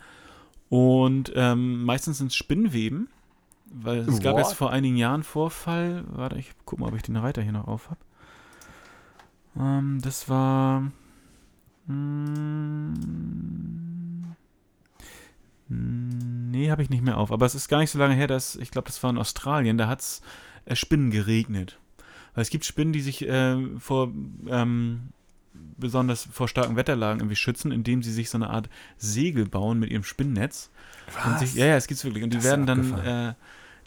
[0.68, 3.08] Und ähm, meistens sind es Spinnweben,
[3.72, 4.42] weil es gab What?
[4.44, 6.04] jetzt vor einigen Jahren Vorfall.
[6.08, 8.00] Warte, ich guck mal, ob ich den Reiter hier noch auf habe.
[9.58, 10.90] Ähm, das war.
[11.86, 12.94] Hm,
[16.50, 17.32] nee, habe ich nicht mehr auf.
[17.32, 19.78] Aber es ist gar nicht so lange her, dass ich glaube, das war in Australien.
[19.78, 20.22] Da hat es
[20.74, 21.78] Spinnen geregnet.
[22.34, 24.12] Weil es gibt Spinnen, die sich äh, vor
[24.48, 25.08] ähm,
[25.78, 29.90] besonders vor starken Wetterlagen irgendwie schützen, indem sie sich so eine Art Segel bauen mit
[29.90, 30.70] ihrem Spinnnetz.
[31.24, 32.24] Und sich, ja, ja, es gibt's wirklich.
[32.24, 33.34] Und die Das werden dann, äh,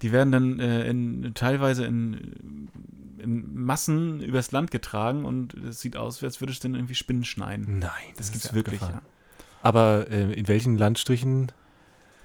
[0.02, 2.70] die werden dann äh, in, teilweise in,
[3.18, 7.26] in Massen übers Land getragen und es sieht aus, als würde es dann irgendwie Spinnen
[7.26, 7.80] schneiden.
[7.80, 9.02] Nein, Das, gibt's ist ja wirklich, ja.
[9.62, 11.52] Aber äh, in welchen Landstrichen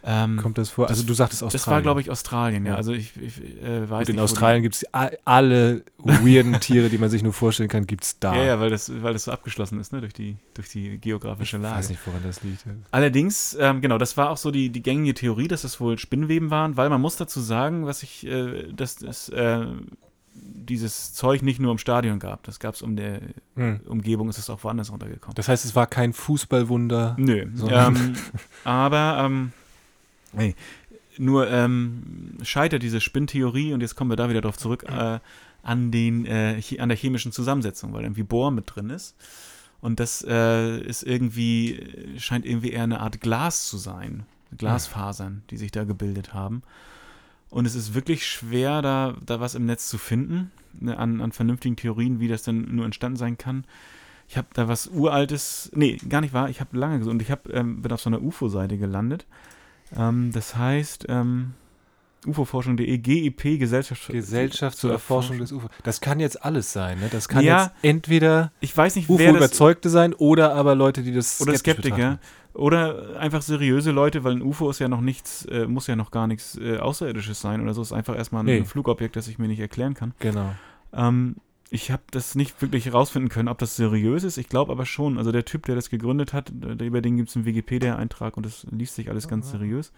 [0.06, 0.88] Ähm, kommt das vor?
[0.88, 1.60] Also das- du sagtest Australien.
[1.64, 2.72] das war, glaube ich, Australien, ja.
[2.72, 2.76] Ja.
[2.76, 4.84] Also ich, ich äh, weiß in nicht, Australien gibt es
[5.24, 8.34] alle weirden Tiere, die man sich nur vorstellen kann, gibt es da.
[8.36, 11.56] Ja, ja, weil das, weil das so abgeschlossen ist, ne, durch die, durch die geografische
[11.56, 11.78] ich Lage.
[11.78, 12.64] weiß nicht, woran das liegt.
[12.90, 16.50] Allerdings, ähm, genau, das war auch so die, die gängige Theorie, dass das wohl Spinnweben
[16.50, 19.64] waren, weil man muss dazu sagen, was ich, äh, dass es äh,
[20.34, 22.42] dieses Zeug nicht nur im Stadion gab.
[22.42, 23.20] Das gab es um der
[23.56, 23.80] Hm.
[23.86, 25.34] Umgebung, ist es auch woanders runtergekommen.
[25.36, 27.14] Das heißt, es war kein Fußballwunder.
[27.18, 27.46] Nö.
[27.70, 28.14] Ähm,
[28.64, 29.52] aber ähm,
[30.36, 30.54] hey,
[31.18, 35.20] nur ähm, scheitert diese Spinntheorie, und jetzt kommen wir da wieder drauf zurück, äh,
[35.62, 39.16] an, den, äh, an der chemischen Zusammensetzung, weil irgendwie Bohr mit drin ist.
[39.80, 44.24] Und das äh, ist irgendwie, scheint irgendwie eher eine Art Glas zu sein.
[44.56, 46.62] Glasfasern, die sich da gebildet haben.
[47.50, 51.32] Und es ist wirklich schwer, da, da was im Netz zu finden, ne, an, an
[51.32, 53.64] vernünftigen Theorien, wie das denn nur entstanden sein kann.
[54.28, 57.30] Ich habe da was Uraltes, nee, gar nicht wahr, ich habe lange gesucht und ich
[57.30, 59.26] hab, ähm, bin auf so einer UFO-Seite gelandet.
[59.96, 61.54] Ähm, das heißt, ähm,
[62.26, 65.68] ufoforschung.de, GIP, Gesellschaft, Gesellschaft zur Erforschung des UFO.
[65.82, 66.98] Das kann jetzt alles sein.
[67.00, 67.08] Ne?
[67.10, 67.64] Das kann Ja.
[67.64, 72.18] jetzt entweder Ich weiß nicht, UFO-Überzeugte sein oder aber Leute, die das oder Skeptiker betrachten.
[72.54, 76.10] oder einfach seriöse Leute, weil ein UFO ist ja noch nichts, äh, muss ja noch
[76.10, 77.82] gar nichts äh, Außerirdisches sein oder so.
[77.82, 78.64] Ist einfach erstmal ein Nee.
[78.64, 80.14] Flugobjekt, das ich mir nicht erklären kann.
[80.20, 80.54] Genau.
[80.94, 81.36] Ähm,
[81.70, 84.36] ich habe das nicht wirklich herausfinden können, ob das seriös ist.
[84.36, 85.18] Ich glaube aber schon.
[85.18, 88.66] Also der Typ, der das gegründet hat, über den gibt es einen Wikipedia-Eintrag und das
[88.70, 89.92] liest sich alles ganz seriös.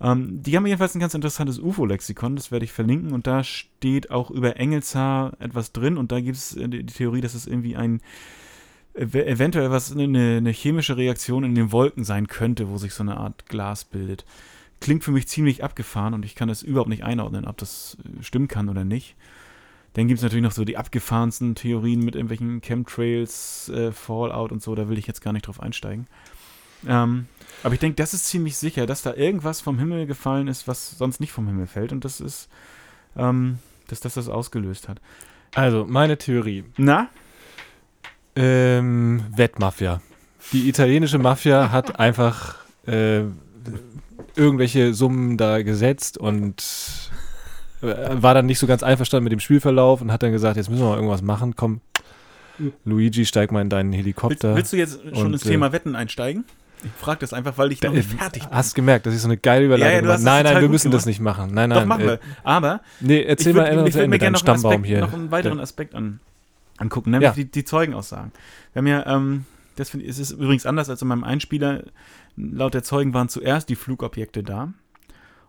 [0.00, 3.12] Ähm, die haben jedenfalls ein ganz interessantes UFO-Lexikon, das werde ich verlinken.
[3.12, 5.96] Und da steht auch über Engelshaar etwas drin.
[5.96, 8.00] Und da gibt es äh, die Theorie, dass es irgendwie ein
[8.94, 13.02] ev eventuell was eine, eine chemische Reaktion in den Wolken sein könnte, wo sich so
[13.02, 14.24] eine Art Glas bildet.
[14.80, 18.22] Klingt für mich ziemlich abgefahren und ich kann das überhaupt nicht einordnen, ob das äh,
[18.22, 19.16] stimmen kann oder nicht.
[19.94, 24.62] Dann gibt es natürlich noch so die abgefahrensten Theorien mit irgendwelchen Chemtrails, äh, Fallout und
[24.62, 26.06] so, da will ich jetzt gar nicht drauf einsteigen.
[26.86, 27.26] Ähm,
[27.62, 30.96] aber ich denke, das ist ziemlich sicher, dass da irgendwas vom Himmel gefallen ist, was
[30.96, 32.48] sonst nicht vom Himmel fällt und das ist,
[33.16, 35.00] ähm, dass das das ausgelöst hat.
[35.54, 36.64] Also, meine Theorie.
[36.76, 37.08] Na?
[38.36, 40.00] Ähm, Wettmafia.
[40.52, 43.22] Die italienische Mafia hat einfach äh,
[44.36, 47.09] irgendwelche Summen da gesetzt und
[47.82, 50.82] war dann nicht so ganz einverstanden mit dem Spielverlauf und hat dann gesagt, jetzt müssen
[50.82, 51.54] wir mal irgendwas machen.
[51.56, 51.80] Komm,
[52.84, 54.54] Luigi, steig mal in deinen Willst, Helikopter.
[54.56, 56.44] willst du jetzt schon Und, ins äh, Thema Wetten einsteigen?
[56.82, 58.52] Ich frage das einfach, weil ich noch nicht fertig bin.
[58.52, 60.08] Hast gemerkt, das ist so eine geile Ja, ja, Überleitung.
[60.08, 61.06] hast das nein, nein, wir müssen das gemacht.
[61.08, 61.50] nicht machen.
[61.54, 61.78] Nein, nein.
[61.80, 62.20] Doch, machen äh, wir.
[62.42, 64.72] Aber Nee, erzähl ich mal würd- Ende ich zu würde mir gerne noch einen, Stammbaum
[64.72, 65.00] Aspekt, hier.
[65.00, 66.20] noch einen weiteren Aspekt an,
[66.78, 67.34] angucken, nämlich Ja.
[67.34, 68.32] die, die Zeugenaussagen.
[68.72, 69.44] Wir haben ja, ähm,
[69.76, 71.82] das finde ich, es ist übrigens anders als in meinem Einspieler.
[72.36, 74.72] Laut der Zeugen waren zuerst die Flugobjekte da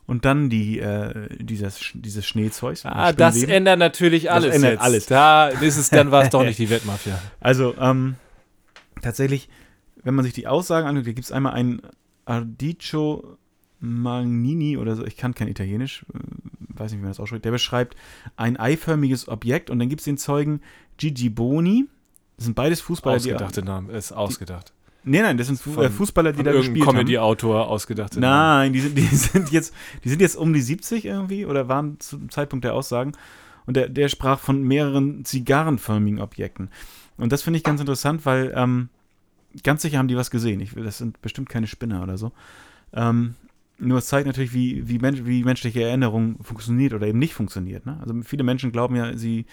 [0.08, 2.86] und dann die, äh, dieses, dieses Schneezeugs.
[2.86, 4.56] Ah, das ändert natürlich Das alles.
[4.56, 4.82] ändert jetzt.
[4.82, 5.06] alles.
[5.06, 7.20] Da ist es, dann war es doch nicht die Wettmafia.
[7.40, 8.16] Also, ähm,
[9.02, 9.50] tatsächlich,
[10.04, 11.82] wenn man sich die Aussagen anguckt, da gibt es einmal einen
[12.26, 13.38] Ardicio
[13.80, 16.18] Magnini oder so, ich kann kein Italienisch, äh,
[16.80, 17.96] weiß nicht, wie man das ausspricht, der beschreibt
[18.36, 20.62] ein eiförmiges Objekt und dann gibt es den Zeugen
[20.98, 21.88] Gigi Boni.
[22.38, 23.34] Das sind beides Fußballer, die.
[23.34, 24.74] Ausgedachte Name, ist ausgedacht.
[25.04, 26.96] Nee, nein, das sind Fu Von- äh, Fußballer, die da gespielt haben.
[26.96, 28.36] Comedy-Autor ausgedachte Name.
[28.66, 32.00] Nein, die sind, die, sind jetzt, die sind jetzt um die 70 irgendwie oder waren
[32.00, 33.14] zum Zeitpunkt der Aussagen.
[33.66, 36.70] Und der, der sprach von mehreren zigarrenförmigen Objekten.
[37.18, 38.90] Und das finde ich ganz interessant, weil ähm,
[39.64, 40.60] ganz sicher haben die was gesehen.
[40.62, 42.32] Ich, will- das sind bestimmt keine Spinner oder so.
[42.94, 43.36] Ähm,
[43.78, 47.86] nur es zeigt natürlich, wie, wie, Mensch, wie menschliche Erinnerung funktioniert oder eben nicht funktioniert.
[47.86, 47.98] Ne?
[48.02, 49.46] Also viele Menschen glauben ja, sie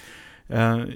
[0.49, 0.87] äh,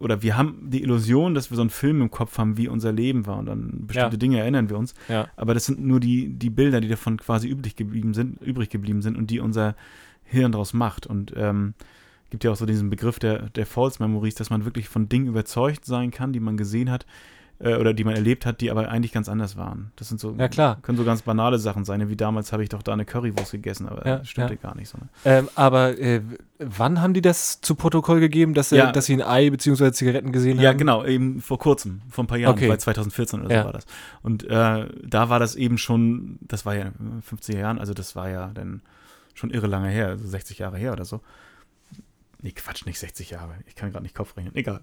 [0.00, 2.90] oder wir haben die Illusion, dass wir so einen Film im Kopf haben, wie unser
[2.90, 4.18] Leben war und an bestimmte Ja.
[4.18, 4.94] Dinge erinnern wir uns.
[5.08, 5.28] Ja.
[5.36, 9.02] Aber das sind nur die, die Bilder, die davon quasi übrig geblieben sind, übrig geblieben
[9.02, 9.76] sind und die unser
[10.24, 11.06] Hirn daraus macht.
[11.06, 11.74] Und ähm,
[12.30, 15.26] gibt ja auch so diesen Begriff der, der False Memories, dass man wirklich von Dingen
[15.26, 17.04] überzeugt sein kann, die man gesehen hat
[17.62, 19.92] äh, oder die man erlebt hat, die aber eigentlich ganz anders waren.
[19.96, 20.78] Das sind so, Ja, klar.
[20.82, 23.86] können so ganz banale Sachen sein, wie damals habe ich doch da eine Currywurst gegessen,
[23.88, 24.60] aber Ja, das stimmte ja.
[24.60, 24.96] gar nicht so.
[24.98, 25.08] Ne?
[25.26, 26.22] Ähm, aber äh,
[26.58, 28.90] wann haben die das zu Protokoll gegeben, dass, sie- Ja.
[28.92, 29.92] dass sie ein Ei bzw.
[29.92, 30.78] Zigaretten gesehen Ja, haben?
[30.78, 32.68] genau, eben vor kurzem, vor ein paar Jahren, Okay.
[32.68, 33.60] bei 2014 oder Ja.
[33.60, 33.84] so war das.
[34.22, 37.92] Und äh, da war das eben schon, das war ja in den 50er Jahren, also
[37.94, 38.80] das war ja dann
[39.34, 41.20] schon irre lange her, also 60 Jahre her oder so.
[42.42, 43.54] Nee, Quatsch, nicht 60 Jahre.
[43.66, 44.54] Ich kann gerade nicht Kopf rechnen.
[44.56, 44.80] Egal.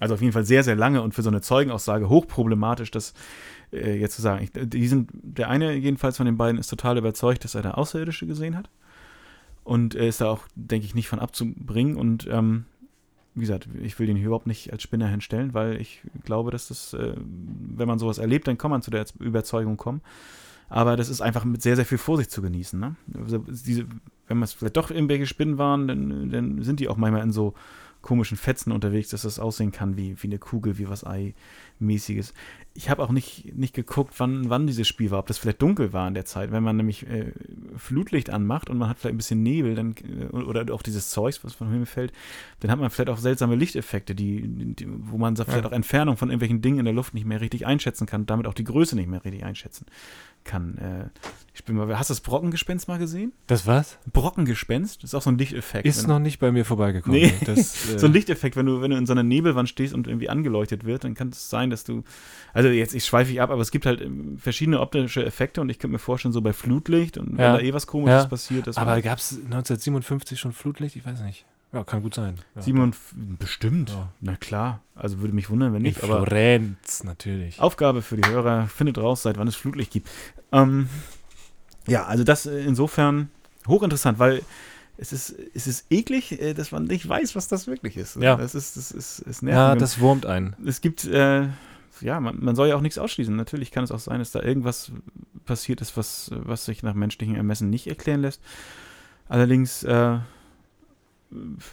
[0.00, 3.14] Also auf jeden Fall sehr, sehr lange und für so eine Zeugenaussage hochproblematisch, das
[3.72, 4.42] äh, jetzt zu sagen.
[4.42, 7.72] Ich, die sind, der eine jedenfalls von den beiden ist total überzeugt, dass er da
[7.72, 8.70] Außerirdische gesehen hat.
[9.62, 11.96] Und er ist da auch, denke ich, nicht von abzubringen.
[11.96, 12.64] Und ähm,
[13.34, 16.94] wie gesagt, ich will den überhaupt nicht als Spinner hinstellen, weil ich glaube, dass das,
[16.94, 20.00] äh, wenn man sowas erlebt, dann kann man zu der Überzeugung kommen.
[20.70, 22.78] Aber das ist einfach mit sehr, sehr viel Vorsicht zu genießen.
[22.80, 22.96] Ne?
[23.18, 23.86] Also diese,
[24.28, 27.54] wenn es vielleicht doch irgendwelche Spinnen waren, dann, dann sind die auch manchmal in so
[28.02, 31.04] komischen Fetzen unterwegs, dass das aussehen kann wie, wie eine Kugel, wie was
[31.80, 32.34] Ei-mäßiges.
[32.72, 35.92] Ich habe auch nicht, nicht geguckt, wann, wann dieses Spiel war, ob das vielleicht dunkel
[35.92, 36.52] war in der Zeit.
[36.52, 37.32] Wenn man nämlich äh,
[37.76, 41.42] Flutlicht anmacht und man hat vielleicht ein bisschen Nebel dann, äh, oder auch dieses Zeugs,
[41.44, 42.12] was vom Himmel fällt,
[42.60, 46.16] dann hat man vielleicht auch seltsame Lichteffekte, die, die, wo man sagt, vielleicht auch Entfernung
[46.16, 48.94] von irgendwelchen Dingen in der Luft nicht mehr richtig einschätzen kann, damit auch die Größe
[48.94, 49.86] nicht mehr richtig einschätzen
[50.44, 50.78] kann.
[50.78, 51.08] Äh,
[51.52, 53.32] ich bin mal, hast du das Brockengespenst mal gesehen?
[53.46, 53.98] Das was?
[54.12, 55.86] Brockengespenst, das ist auch so ein Lichteffekt.
[55.86, 57.20] Ist noch nicht bei mir vorbeigekommen.
[57.20, 57.32] Nee.
[57.44, 60.06] Das, äh, so ein Lichteffekt, wenn du, wenn du in so einer Nebelwand stehst und
[60.06, 62.02] irgendwie angeleuchtet wird, dann kann es sein, dass du,
[62.52, 65.68] also jetzt, ich schweife ich ab, aber es gibt halt ähm, verschiedene optische Effekte und
[65.70, 67.52] ich könnte mir vorstellen, so bei Flutlicht und wenn Ja.
[67.54, 68.28] da eh was komisches Ja.
[68.28, 70.96] passiert, dass aber gab es 1957 schon Flutlicht?
[70.96, 71.44] Ich weiß nicht.
[71.72, 72.34] Ja, kann gut sein.
[72.56, 72.62] Ja.
[72.62, 72.92] Simon,
[73.38, 74.08] bestimmt, Ja.
[74.20, 77.60] na klar, also würde mich wundern, wenn In nicht, aber Florenz, natürlich.
[77.60, 80.10] Aufgabe für die Hörer, findet raus, seit wann es Flutlicht gibt.
[80.50, 80.88] Ähm,
[81.86, 83.30] ja, also das äh, insofern
[83.68, 84.42] hochinteressant, weil
[85.00, 88.16] es ist, es ist eklig, äh, dass man nicht weiß, was das wirklich ist.
[88.16, 88.36] Ja.
[88.36, 89.56] Das ist, das ist, es nervt.
[89.56, 90.54] Ja, das wurmt einen.
[90.66, 91.48] es gibt, äh,
[92.02, 93.34] ja, man, man soll ja auch nichts ausschließen.
[93.34, 94.92] Natürlich kann es auch sein, dass da irgendwas
[95.46, 98.42] passiert ist, was, was sich nach menschlichem Ermessen nicht erklären lässt.
[99.28, 100.18] Allerdings, äh,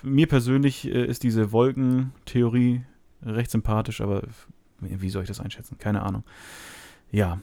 [0.03, 2.83] mir persönlich äh, ist diese Wolkentheorie
[3.23, 4.23] recht sympathisch, aber
[4.79, 5.77] wie soll ich das einschätzen?
[5.79, 6.23] Keine Ahnung.
[7.11, 7.41] Ja.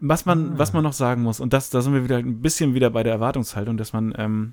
[0.00, 0.58] Was man, Ah.
[0.58, 3.02] was man noch sagen muss, und das, da sind wir wieder ein bisschen wieder bei
[3.02, 4.52] der Erwartungshaltung, dass man, ähm,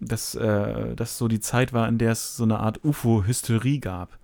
[0.00, 4.18] dass, äh, dass so die Zeit war, in der es so eine Art UFO-Hysterie gab.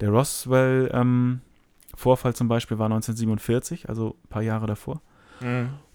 [0.00, 5.00] Der Roswell-Vorfall zum Beispiel war 1947, also ein paar Jahre davor.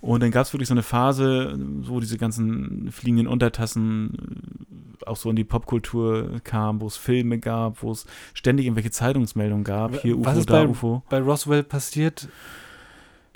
[0.02, 5.18] Und dann gab es wirklich so eine Phase, wo diese ganzen fliegenden Untertassen äh, auch
[5.18, 10.02] so in die Popkultur kamen, wo es Filme gab, wo es ständig irgendwelche Zeitungsmeldungen gab.
[10.02, 11.04] Hier Was UFO, ist da bei- UFO.
[11.10, 12.28] Bei Roswell passiert,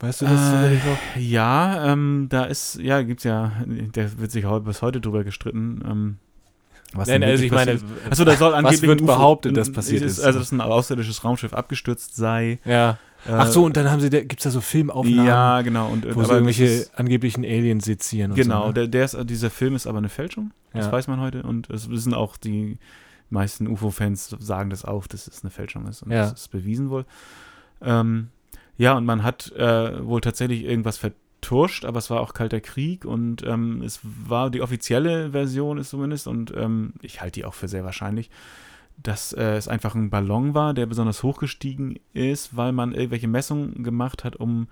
[0.01, 0.53] weißt du das?
[0.53, 1.15] Äh, noch?
[1.17, 5.81] Ja, ähm, da ist, ja, gibt's ja, der wird sich bis heute drüber gestritten.
[5.85, 6.17] Ähm,
[6.93, 7.79] was Nein, denn also ich meine.
[8.09, 10.23] Achso, da soll was angeblich wird ein UFO behauptet, dass passiert ist, ist?
[10.25, 12.59] Also, dass ein außerirdisches Raumschiff abgestürzt sei.
[12.65, 12.97] ja.
[13.27, 15.89] Äh, Ach so, und dann haben sie, da, gibt es da so Filmaufnahmen, Ja, genau.
[15.89, 18.67] Und, wo sie irgendwelche ist- angeblichen Aliens sezieren und Genau, so.
[18.67, 18.73] ne?
[18.75, 20.51] der, der ist, dieser Film ist aber eine Fälschung.
[20.71, 20.91] Das Ja.
[20.93, 21.43] weiß man heute.
[21.43, 22.77] Und es wissen auch die
[23.29, 26.01] meisten UFO-Fans, sagen das auch, dass es eine Fälschung ist.
[26.01, 26.21] Und Ja.
[26.29, 27.05] das ist bewiesen wohl.
[27.81, 28.29] Ähm,
[28.79, 33.03] ja, und man hat äh, wohl tatsächlich irgendwas vertuscht, aber es war auch Kalter Krieg
[33.03, 37.53] und ähm, es war die offizielle Version ist zumindest und ähm, ich halte die auch
[37.53, 38.29] für sehr wahrscheinlich,
[38.95, 43.83] dass äh, es einfach ein Ballon war, der besonders hochgestiegen ist, weil man irgendwelche Messungen
[43.83, 44.69] gemacht hat, um,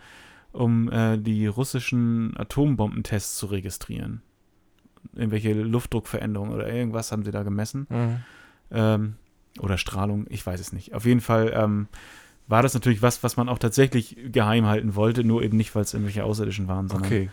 [0.53, 4.21] um äh, die russischen Atombombentests zu registrieren.
[5.15, 7.87] Irgendwelche Luftdruckveränderungen oder irgendwas haben sie da gemessen.
[7.89, 8.15] Mhm.
[8.71, 9.15] Ähm,
[9.59, 10.93] oder Strahlung, ich weiß es nicht.
[10.93, 11.89] Auf jeden Fall ähm,
[12.47, 15.83] war das natürlich was, was man auch tatsächlich geheim halten wollte, nur eben nicht, weil
[15.83, 17.29] es irgendwelche Außerirdischen waren, sondern Okay.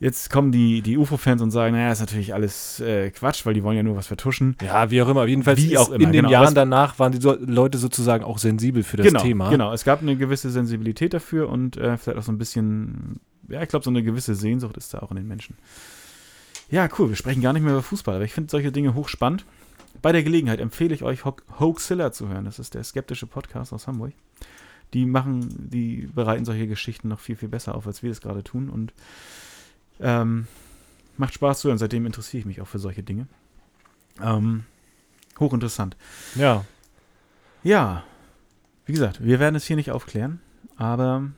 [0.00, 3.62] jetzt kommen die, die UFO-Fans und sagen, naja, ist natürlich alles äh, Quatsch, weil die
[3.62, 4.56] wollen ja nur was vertuschen.
[4.62, 5.26] Ja, wie auch immer.
[5.26, 6.30] Jedenfalls Wie auch immer, in den genau.
[6.30, 9.50] Jahren danach waren die so Leute sozusagen auch sensibel für das genau, Thema.
[9.50, 13.62] Genau, es gab eine gewisse Sensibilität dafür und äh, vielleicht auch so ein bisschen, ja,
[13.62, 15.56] ich glaube, so eine gewisse Sehnsucht ist da auch in den Menschen.
[16.70, 19.44] Ja, cool, wir sprechen gar nicht mehr über Fußball, aber ich finde solche Dinge hochspannend.
[20.00, 22.44] Bei der Gelegenheit empfehle ich euch Ho Hoaxilla zu hören.
[22.44, 24.12] Das ist der skeptische Podcast aus Hamburg.
[24.94, 28.42] Die machen, die bereiten solche Geschichten noch viel, viel besser auf, als wir es gerade
[28.42, 28.92] tun und
[30.00, 30.46] ähm,
[31.16, 31.78] macht Spaß zu hören.
[31.78, 33.26] Seitdem interessiere ich mich auch für solche Dinge.
[34.22, 34.64] Ähm,
[35.38, 35.96] hochinteressant.
[36.36, 36.64] Ja.
[37.62, 38.04] Ja,
[38.86, 40.40] wie gesagt, wir werden es hier nicht aufklären,
[40.76, 41.30] aber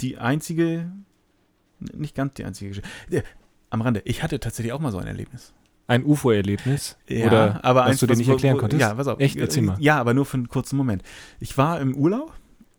[0.00, 0.90] die einzige,
[1.78, 2.90] nicht ganz die einzige Geschichte.
[3.10, 3.22] äh,
[3.70, 5.54] Am Rande, ich hatte tatsächlich auch mal so ein Erlebnis.
[5.90, 6.96] Ein UFO-Erlebnis?
[7.08, 8.80] Ja, Oder aber was eins, du dir was- nicht erklären wo- konntest?
[8.80, 9.18] Ja, pass auf.
[9.20, 9.36] Echt?
[9.36, 9.76] Erzähl mal.
[9.80, 11.02] Ja, aber nur für einen kurzen Moment.
[11.40, 12.32] Ich war im Urlaub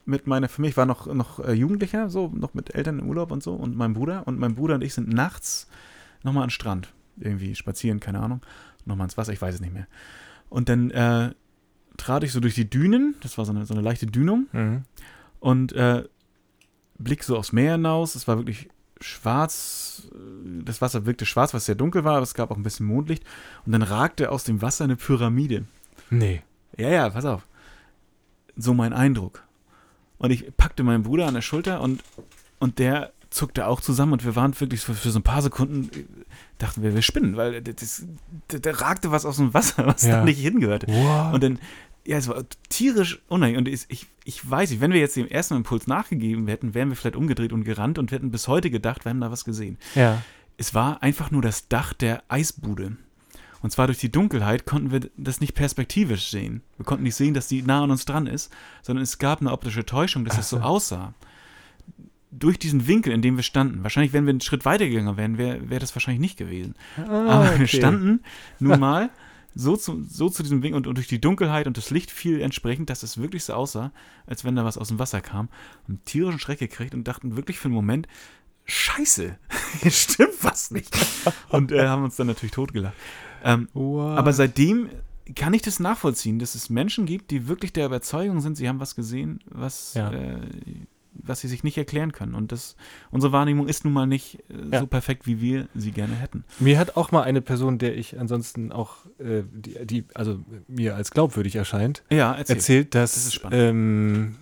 [0.06, 3.32] mit meiner Familie, ich war noch, noch äh, Jugendlicher, so, noch mit Eltern im Urlaub
[3.32, 4.28] und so und meinem Bruder.
[4.28, 5.68] Und mein Bruder und ich sind nachts
[6.24, 6.94] nochmal an den Strand.
[7.18, 8.42] Irgendwie spazieren, keine Ahnung.
[8.86, 9.88] Nochmal ins Wasser, ich weiß es nicht mehr.
[10.50, 11.32] Und dann äh,
[11.98, 14.84] trat ich so durch die Dünen, das war so eine, so eine leichte Dünung, Mhm.
[15.40, 16.04] und äh,
[16.98, 18.16] blick so aufs Meer hinaus.
[18.16, 18.70] Es war wirklich
[19.02, 20.08] schwarz.
[20.14, 22.86] äh, Das Wasser wirkte schwarz, was sehr dunkel war, aber es gab auch ein bisschen
[22.86, 23.24] Mondlicht.
[23.66, 25.66] Und dann ragte aus dem Wasser eine Pyramide.
[26.10, 26.42] Nee.
[26.78, 27.48] Ja, ja, pass auf.
[28.56, 29.44] So mein Eindruck.
[30.18, 32.04] Und ich packte meinen Bruder an der Schulter und,
[32.60, 35.90] und der zuckte auch zusammen und wir waren wirklich für, für so ein paar Sekunden,
[35.98, 36.04] äh,
[36.58, 38.06] dachten wir, wir spinnen, weil das,
[38.50, 40.18] da, ragte was aus dem Wasser, was Ja.
[40.18, 40.88] da nicht hingehörte.
[40.90, 41.34] Wow.
[41.34, 41.60] Und dann,
[42.06, 43.60] ja, es war tierisch unangenehm.
[43.60, 46.90] Und ich, ich, ich weiß nicht, wenn wir jetzt dem ersten Impuls nachgegeben hätten, wären
[46.90, 49.46] wir vielleicht umgedreht und gerannt und wir hätten bis heute gedacht, wir haben da was
[49.46, 49.78] gesehen.
[49.96, 50.22] ja.
[50.58, 52.98] Es war einfach nur das Dach der Eisbude.
[53.64, 56.62] Und zwar durch die Dunkelheit konnten wir das nicht perspektivisch sehen.
[56.78, 58.52] Wir konnten nicht sehen, dass die nah an uns dran ist,
[58.84, 60.64] sondern es gab eine optische Täuschung, dass es so so.
[60.64, 61.14] aussah.
[62.30, 63.82] Durch diesen Winkel, in dem wir standen.
[63.82, 66.76] Wahrscheinlich, wenn wir einen Schritt weiter gegangen wären, wäre wär das wahrscheinlich nicht gewesen.
[66.98, 67.60] Ah, Aber okay.
[67.62, 68.24] wir standen
[68.60, 69.10] nun mal
[69.56, 72.42] so zu, so zu diesem Winkel und, und durch die Dunkelheit und das Licht fiel
[72.42, 73.92] entsprechend, dass es wirklich so aussah,
[74.26, 75.50] als wenn da was aus dem Wasser kam.
[75.88, 78.08] Und tierischen Schreck gekriegt und dachten wirklich für einen Moment,
[78.66, 79.38] Scheiße,
[79.82, 80.96] hier stimmt was nicht.
[81.50, 82.94] Und äh, haben uns dann natürlich totgelacht.
[83.44, 84.18] Ähm, Wow.
[84.18, 84.90] aber seitdem
[85.36, 88.80] kann ich das nachvollziehen, dass es Menschen gibt, die wirklich der Überzeugung sind, sie haben
[88.80, 90.12] was gesehen, was, Ja.
[90.12, 90.38] äh,
[91.14, 92.36] was sie sich nicht erklären können.
[92.36, 92.76] Und das,
[93.12, 94.80] unsere Wahrnehmung ist nun mal nicht äh, Ja.
[94.80, 96.44] so perfekt, wie wir sie gerne hätten.
[96.60, 100.96] Mir hat auch mal eine Person, der ich ansonsten auch, äh, die, die, also mir
[100.96, 102.56] als glaubwürdig erscheint, Ja, erzähl.
[102.56, 104.36] erzählt, dass Das ähm,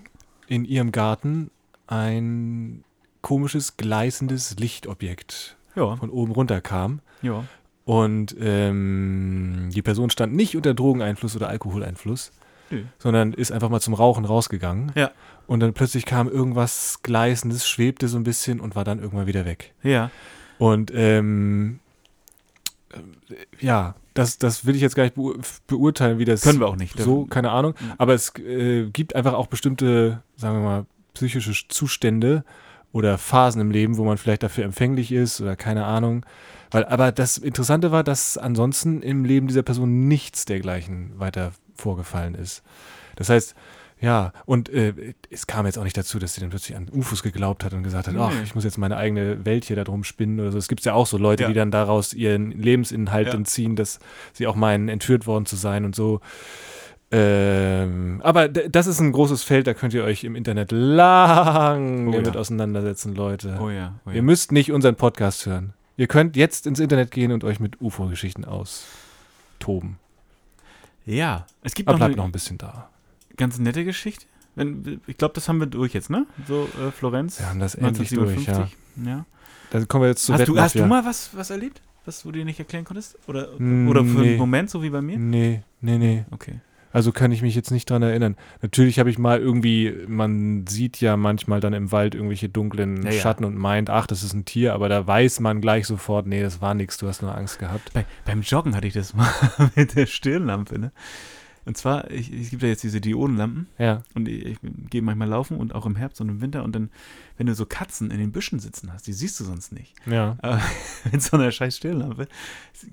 [0.47, 1.49] in ihrem Garten
[1.87, 2.83] ein
[3.21, 6.99] komisches, gleißendes Lichtobjekt Ja, von oben runter kam.
[7.21, 7.43] ja.
[7.85, 12.31] Und ähm, die Person stand nicht unter Drogeneinfluss oder Alkoholeinfluss,
[12.69, 12.83] Nö.
[12.97, 14.91] sondern ist einfach mal zum Rauchen rausgegangen.
[14.95, 15.11] Ja.
[15.47, 19.45] Und dann plötzlich kam irgendwas Gleißendes, schwebte so ein bisschen und war dann irgendwann wieder
[19.45, 19.73] weg.
[19.83, 20.11] Ja,
[20.59, 21.79] Und ähm,
[22.91, 22.95] äh,
[23.65, 25.35] ja, das, das will ich jetzt gar nicht beur
[25.67, 26.99] beurteilen, wie das können wir auch nicht.
[26.99, 27.73] so, keine Ahnung.
[27.79, 27.95] Ja.
[27.97, 32.43] Aber es äh, gibt einfach auch bestimmte, sagen wir mal, psychische Zustände
[32.91, 36.25] oder Phasen im Leben, wo man vielleicht dafür empfänglich ist oder keine Ahnung.
[36.71, 42.35] Weil, aber das Interessante war, dass ansonsten im Leben dieser Person nichts dergleichen weiter vorgefallen
[42.35, 42.61] ist.
[43.15, 43.55] Das heißt,
[44.01, 44.93] ja, und äh,
[45.29, 47.83] es kam jetzt auch nicht dazu, dass sie dann plötzlich an UFOs geglaubt hat und
[47.83, 48.21] gesagt hat, Nee.
[48.21, 50.57] ach, ich muss jetzt meine eigene Welt hier darum spinnen oder so.
[50.57, 51.49] Es gibt ja auch so Leute, Ja.
[51.49, 53.33] die dann daraus ihren Lebensinhalt Ja.
[53.33, 53.99] dann ziehen, dass
[54.31, 56.21] sie auch meinen, entführt worden zu sein und so.
[57.11, 62.11] Ähm, aber das ist ein großes Feld, da könnt ihr euch im Internet lang Oh
[62.11, 62.21] ja.
[62.21, 63.57] damit auseinandersetzen, Leute.
[63.59, 64.15] Oh ja, oh ja.
[64.15, 65.73] Ihr müsst nicht unseren Podcast hören.
[65.97, 69.97] Ihr könnt jetzt ins Internet gehen und euch mit UFO-Geschichten austoben.
[71.15, 72.89] Ja, es gibt Aber noch bleibt eine noch ein bisschen da.
[73.37, 74.25] ganz nette Geschichte.
[74.55, 76.25] Wenn, ich glaube, das haben wir durch jetzt, ne?
[76.47, 77.39] So äh, Florenz.
[77.39, 78.67] Wir haben das endlich durch, ja.
[78.67, 78.77] 1957.
[79.05, 79.25] ja.
[79.71, 82.31] Dann kommen wir jetzt zu Hast, du, hast du mal was, was erlebt, was du
[82.31, 83.17] dir nicht erklären konntest?
[83.27, 84.29] Oder, Mm, oder für nee.
[84.29, 85.17] einen Moment, so wie bei mir?
[85.17, 86.25] Nee, nee, nee.
[86.31, 86.59] Okay.
[86.91, 88.35] Also kann ich mich jetzt nicht dran erinnern.
[88.61, 93.11] Natürlich habe ich mal irgendwie, man sieht ja manchmal dann im Wald irgendwelche dunklen Ja,
[93.11, 93.19] ja.
[93.21, 96.41] Schatten und meint, ach, das ist ein Tier, aber da weiß man gleich sofort, nee,
[96.41, 97.93] das war nichts, du hast nur Angst gehabt.
[97.93, 99.29] Bei, beim Joggen hatte ich das mal
[99.75, 100.91] mit der Stirnlampe, ne?
[101.69, 104.57] Und zwar, ich, es gibt ja jetzt diese Diodenlampen Ja, und ich, ich
[104.89, 106.89] gehe manchmal laufen und auch im Herbst und im Winter und dann,
[107.37, 109.93] wenn du so Katzen in den Büschen sitzen hast, die siehst du sonst nicht.
[110.07, 110.35] ja.
[110.41, 110.59] Aber
[111.11, 112.27] mit so einer scheiß Stirnlampe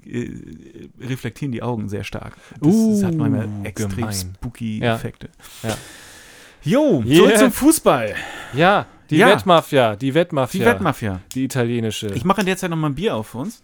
[0.05, 0.29] äh,
[1.01, 2.37] reflektieren die Augen sehr stark.
[2.61, 4.13] Das, das hat manchmal Uh, extrem gemein.
[4.13, 4.97] spooky Ja.
[4.97, 5.31] Effekte.
[5.63, 5.75] Ja.
[6.63, 7.17] Jo, Yeah.
[7.17, 8.15] zurück zum Fußball.
[8.53, 9.29] Ja, die Ja.
[9.31, 10.61] Wettmafia, die Wettmafia.
[10.61, 11.21] Die Wettmafia.
[11.35, 12.09] Die italienische.
[12.09, 13.63] Ich mache in der Zeit noch mal ein Bier auf für uns.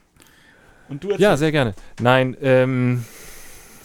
[0.88, 1.74] Und du ja, sehr gerne.
[2.00, 3.04] Nein, ähm,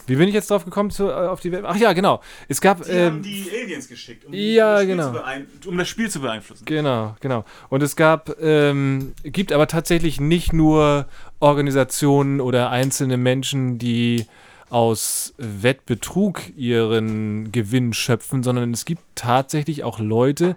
[0.07, 1.65] wie bin ich jetzt drauf gekommen zu, äh, auf die Welt?
[1.67, 2.21] Ach ja, genau.
[2.47, 5.13] Es gab, Die haben ähm, die Aliens geschickt, um, ja, das Spiel genau.
[5.67, 6.65] um das Spiel zu beeinflussen.
[6.65, 7.45] Genau, genau.
[7.69, 11.05] Und es gab, ähm, gibt aber tatsächlich nicht nur
[11.39, 14.25] Organisationen oder einzelne Menschen, die
[14.69, 20.55] aus Wettbetrug ihren Gewinn schöpfen, sondern es gibt tatsächlich auch Leute,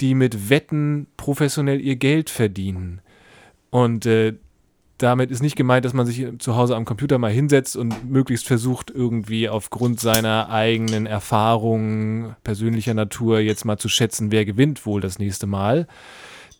[0.00, 3.00] die mit Wetten professionell ihr Geld verdienen.
[3.70, 4.34] Und äh,
[5.02, 8.46] damit ist nicht gemeint, dass man sich zu Hause am Computer mal hinsetzt und möglichst
[8.46, 15.00] versucht, irgendwie aufgrund seiner eigenen Erfahrungen persönlicher Natur jetzt mal zu schätzen, wer gewinnt wohl
[15.00, 15.86] das nächste Mal.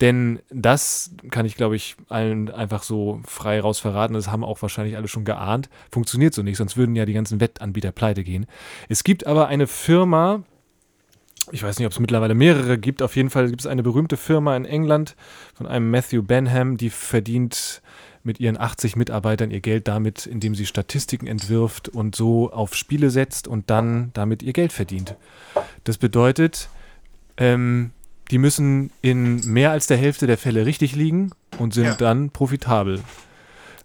[0.00, 4.14] Denn das kann ich, glaube ich, allen einfach so frei raus verraten.
[4.14, 5.68] Das haben auch wahrscheinlich alle schon geahnt.
[5.92, 8.46] Funktioniert so nicht, sonst würden ja die ganzen Wettanbieter pleite gehen.
[8.88, 10.42] Es gibt aber eine Firma,
[11.52, 13.02] ich weiß nicht, ob es mittlerweile mehrere gibt.
[13.02, 15.16] Auf jeden Fall gibt es eine berühmte Firma in England
[15.54, 17.81] von einem Matthew Benham, die verdient
[18.24, 23.10] mit ihren 80 Mitarbeitern ihr Geld damit, indem sie Statistiken entwirft und so auf Spiele
[23.10, 25.16] setzt und dann damit ihr Geld verdient.
[25.84, 26.68] Das bedeutet,
[27.36, 27.90] ähm,
[28.30, 31.94] die müssen in mehr als der Hälfte der Fälle richtig liegen und sind Ja.
[31.94, 33.00] dann profitabel.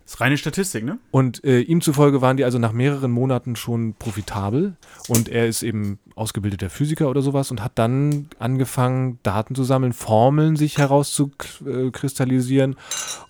[0.07, 0.99] Das ist reine Statistik, ne?
[1.11, 4.77] Und äh, ihm zufolge waren die also nach mehreren Monaten schon profitabel.
[5.09, 9.91] Und er ist eben ausgebildeter Physiker oder sowas und hat dann angefangen, Daten zu sammeln,
[9.91, 12.77] Formeln sich herauszukristallisieren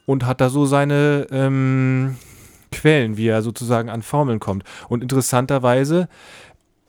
[0.05, 2.15] und hat da so seine ähm,
[2.71, 4.63] Quellen, wie er sozusagen an Formeln kommt.
[4.87, 6.07] Und interessanterweise,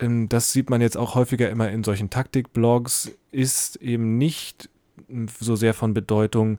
[0.00, 4.68] ähm, das sieht man jetzt auch häufiger immer in solchen Taktikblogs, ist eben nicht
[5.40, 6.58] so sehr von Bedeutung,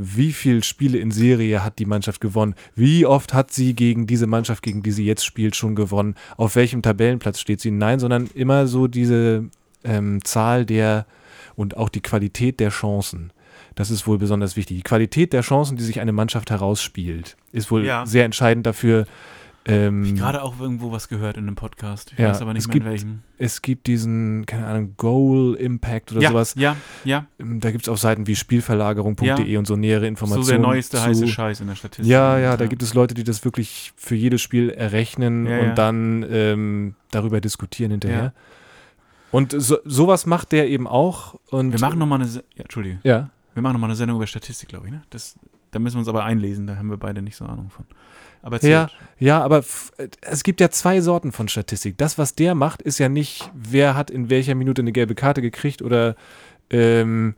[0.00, 2.54] wie viele Spiele in Serie hat die Mannschaft gewonnen?
[2.76, 6.14] Wie oft hat sie gegen diese Mannschaft, gegen die sie jetzt spielt, schon gewonnen?
[6.36, 7.72] Auf welchem Tabellenplatz steht sie?
[7.72, 9.50] Nein, sondern immer so diese
[9.84, 11.04] ähm, Zahl der
[11.56, 13.32] und auch die Qualität der Chancen.
[13.74, 14.76] Das ist wohl besonders wichtig.
[14.76, 18.06] Die Qualität der Chancen, die sich eine Mannschaft herausspielt, ist wohl Ja.
[18.06, 19.04] sehr entscheidend dafür.
[19.66, 22.12] Ähm, Gerade auch irgendwo was gehört in einem Podcast.
[22.12, 23.18] Ich Ja, weiß aber nicht es mehr in gibt welchem.
[23.36, 26.54] es gibt diesen, keine Ahnung, Goal Impact oder ja, sowas.
[26.56, 27.26] ja, ja.
[27.38, 30.44] Ähm, Da gibt es auf Seiten wie spielverlagerung.de und so nähere Informationen.
[30.46, 32.06] So der neueste zu, heiße Scheiß in der Statistik.
[32.10, 35.66] Ja, ja, da gibt es Leute, die das wirklich für jedes Spiel errechnen Ja, und
[35.66, 35.74] ja.
[35.74, 38.22] dann ähm, darüber diskutieren hinterher.
[38.22, 38.32] Ja.
[39.32, 41.34] Und so, sowas macht der eben auch.
[41.50, 42.28] Und Wir machen nochmal eine.
[42.30, 43.00] Se ja, Entschuldige.
[43.02, 45.02] ja, Wir machen nochmal eine Sendung über Statistik, glaube ich, ne?
[45.10, 45.38] Das,
[45.72, 47.84] da müssen wir uns aber einlesen, da haben wir beide nicht so Ahnung von.
[48.42, 48.62] Aber.
[48.64, 49.64] Ja, ja, aber
[50.20, 51.98] es gibt ja zwei Sorten von Statistik.
[51.98, 55.42] Das, was der macht, ist ja nicht, wer hat in welcher Minute eine gelbe Karte
[55.42, 56.14] gekriegt oder
[56.70, 57.34] ähm,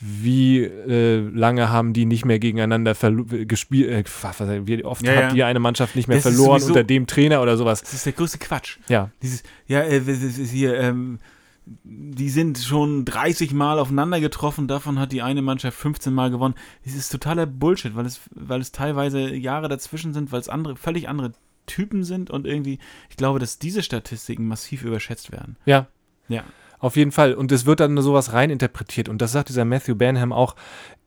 [0.00, 5.32] wie äh, lange haben die nicht mehr gegeneinander gespielt, äh, wie oft Ja, hat ja.
[5.32, 7.82] die eine Mannschaft nicht mehr Das verloren sowieso- unter dem Trainer oder sowas.
[7.82, 8.78] Das ist der größte Quatsch.
[8.88, 11.18] Ja, Dieses, ja, äh, das ist hier, ähm,
[11.64, 16.54] die sind schon 30 Mal aufeinander getroffen, davon hat die eine Mannschaft 15 Mal gewonnen.
[16.84, 20.76] Das ist totaler Bullshit, weil es, weil es teilweise Jahre dazwischen sind, weil es andere,
[20.76, 21.32] völlig andere
[21.66, 25.56] Typen sind und irgendwie, ich glaube, dass diese Statistiken massiv überschätzt werden.
[25.66, 25.86] ja,
[26.28, 26.44] Ja.
[26.78, 27.34] Auf jeden Fall.
[27.34, 29.10] Und es wird dann sowas reininterpretiert.
[29.10, 30.56] Und das sagt dieser Matthew Banham auch.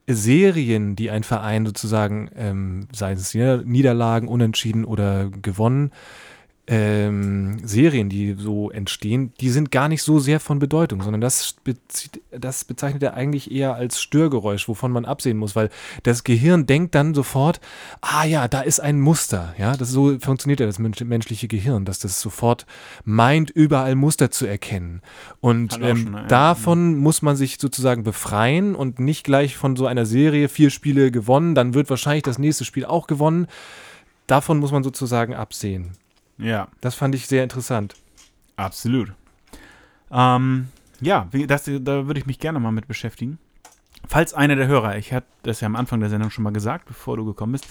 [0.08, 5.92] Serien, die ein Verein sozusagen, ähm, seien es Nieder- Niederlagen, Unentschieden oder gewonnen,
[6.66, 11.58] ähm, Serien, die so entstehen, die sind gar nicht so sehr von Bedeutung, sondern das,
[11.62, 15.70] bezieht, das bezeichnet er eigentlich eher als Störgeräusch, wovon man absehen muss, weil
[16.04, 17.60] das Gehirn denkt dann sofort,
[18.00, 22.00] ah ja, da ist ein Muster, ja, das so funktioniert ja das menschliche Gehirn, dass
[22.00, 22.66] das sofort
[23.04, 25.02] meint, überall Muster zu erkennen.
[25.42, 26.24] Und ähm, schon, ja.
[26.28, 31.12] davon muss man sich sozusagen befreien und nicht gleich von so einer Serie vier Spiele
[31.12, 33.48] gewonnen, dann wird wahrscheinlich das nächste Spiel auch gewonnen.
[34.28, 35.98] Davon muss man sozusagen absehen.
[36.38, 36.68] Ja.
[36.82, 37.96] Das fand ich sehr interessant.
[38.56, 39.14] Absolut.
[40.12, 40.68] Ähm,
[41.02, 43.40] ja, das, da würde ich mich gerne mal mit beschäftigen.
[44.08, 46.86] Falls einer der Hörer, ich hatte das ja am Anfang der Sendung schon mal gesagt,
[46.86, 47.68] bevor du gekommen bist,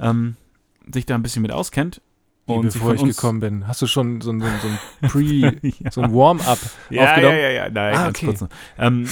[0.00, 0.36] ähm,
[0.92, 2.00] sich da ein bisschen mit auskennt.
[2.46, 4.78] Und bevor ich gekommen bin, hast du schon so, so, so ein
[5.08, 5.90] Pre, ja.
[5.90, 6.58] so ein Warm-up
[6.90, 7.34] ja, aufgenommen?
[7.34, 8.26] Ja, ja, ja, nein, ah, ganz okay.
[8.26, 8.48] kurz noch.
[8.78, 9.08] Ähm,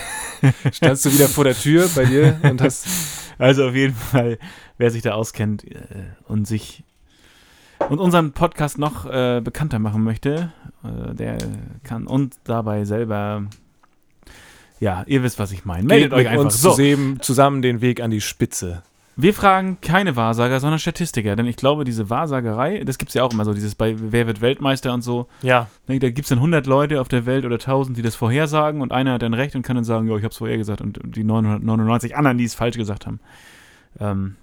[0.72, 2.86] Standst du wieder vor der Tür bei dir und hast.
[3.38, 4.38] Also auf jeden Fall,
[4.78, 6.84] wer sich da auskennt äh, und sich
[7.88, 10.52] und unseren Podcast noch äh, bekannter machen möchte,
[10.84, 11.38] äh, der
[11.84, 13.44] kann und dabei selber,
[14.80, 15.86] ja, ihr wisst, was ich meine.
[15.86, 16.44] Meldet euch einfach.
[16.44, 16.76] Uns so.
[17.20, 18.82] zusammen den Weg an die Spitze.
[19.14, 23.22] Wir fragen keine Wahrsager, sondern Statistiker, denn ich glaube, diese Wahrsagerei, das gibt es ja
[23.24, 25.28] auch immer so, dieses bei Wer wird Weltmeister und so.
[25.42, 25.68] Ja.
[25.86, 28.90] Da gibt es dann 100 Leute auf der Welt oder 1000, die das vorhersagen und
[28.90, 31.24] einer hat dann recht und kann dann sagen, ja, ich habe es vorhergesagt und die
[31.24, 33.20] 999 anderen, die es falsch gesagt haben.
[34.00, 34.36] Ähm,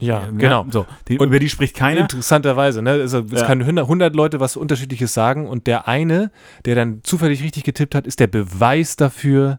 [0.00, 0.66] ja, ja, genau.
[0.70, 2.02] So, die, und über die spricht keiner.
[2.02, 2.92] Interessanterweise, ne?
[2.92, 3.46] Also, es ja.
[3.46, 6.30] können 100 Leute was Unterschiedliches sagen und der eine,
[6.64, 9.58] der dann zufällig richtig getippt hat, ist der Beweis dafür,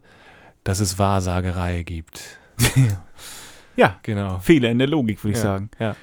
[0.64, 2.22] dass es Wahrsagerei gibt.
[3.76, 4.40] ja, genau.
[4.40, 5.44] Fehler in der Logik, würde ich ja.
[5.44, 5.70] sagen.
[5.80, 5.96] Ja.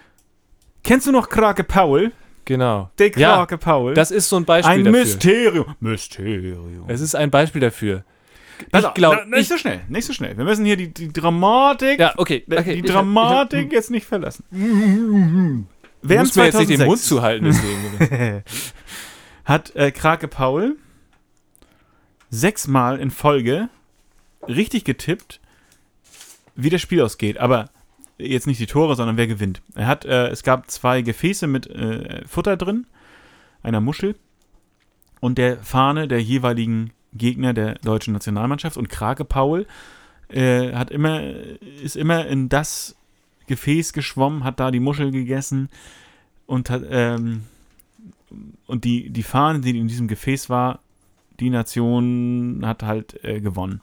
[0.82, 2.12] Kennst du noch Krake Paul?
[2.44, 2.90] Genau.
[2.98, 3.94] Der Krake Paul.
[3.94, 5.00] Das ist so ein Beispiel ein dafür.
[5.00, 5.74] Ein Mysterium.
[5.80, 6.84] Mysterium.
[6.86, 8.04] Es ist ein Beispiel dafür.
[8.72, 9.26] Ich glaube.
[9.28, 10.36] Nicht so schnell, nicht so schnell.
[10.36, 11.98] Wir müssen hier die, die Dramatik.
[11.98, 12.44] Ja, okay.
[12.50, 12.76] okay.
[12.76, 14.44] Die Dramatik ich, ich, jetzt nicht verlassen.
[16.02, 18.42] Wer muss mir jetzt nicht den Mund zuhalten, deswegen.
[19.44, 20.76] hat äh, Krake Paul
[22.30, 23.68] sechsmal in Folge
[24.46, 25.40] richtig getippt,
[26.54, 27.38] wie das Spiel ausgeht.
[27.38, 27.70] Aber
[28.18, 29.62] jetzt nicht die Tore, sondern wer gewinnt.
[29.74, 32.86] Er hat, äh, es gab zwei Gefäße mit äh, Futter drin,
[33.62, 34.16] einer Muschel
[35.20, 38.76] und der Fahne der jeweiligen Gegner der deutschen Nationalmannschaft.
[38.76, 39.66] Und Krake Paul
[40.28, 41.22] äh, hat immer,
[41.82, 42.96] ist immer in das
[43.46, 45.68] Gefäß geschwommen, hat da die Muschel gegessen
[46.46, 47.44] und hat, ähm,
[48.66, 50.80] und die, die Fahne, die in diesem Gefäß war,
[51.40, 53.80] die Nation hat halt äh, gewonnen.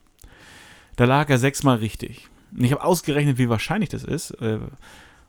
[0.96, 2.30] Da lag er sechsmal richtig.
[2.56, 4.32] Und ich habe ausgerechnet, wie wahrscheinlich das ist.
[4.42, 4.60] Äh,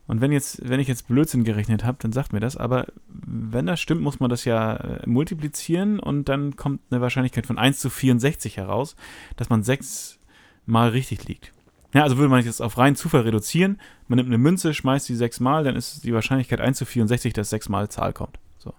[0.06, 2.56] und wenn jetzt, wenn ich jetzt Blödsinn gerechnet habe, dann sagt mir das.
[2.56, 7.46] Aber wenn das stimmt, muss man das ja äh, multiplizieren und dann kommt eine Wahrscheinlichkeit
[7.46, 8.96] von 1 zu 64 heraus,
[9.36, 10.18] dass man sechs
[10.66, 11.52] Mal richtig liegt.
[11.92, 13.78] Ja, also würde man jetzt auf reinen Zufall reduzieren.
[14.08, 17.34] Man nimmt eine Münze, schmeißt die sechs Mal, dann ist die Wahrscheinlichkeit 1 zu 64,
[17.34, 18.38] dass sechs Mal Zahl kommt.
[18.58, 18.72] So.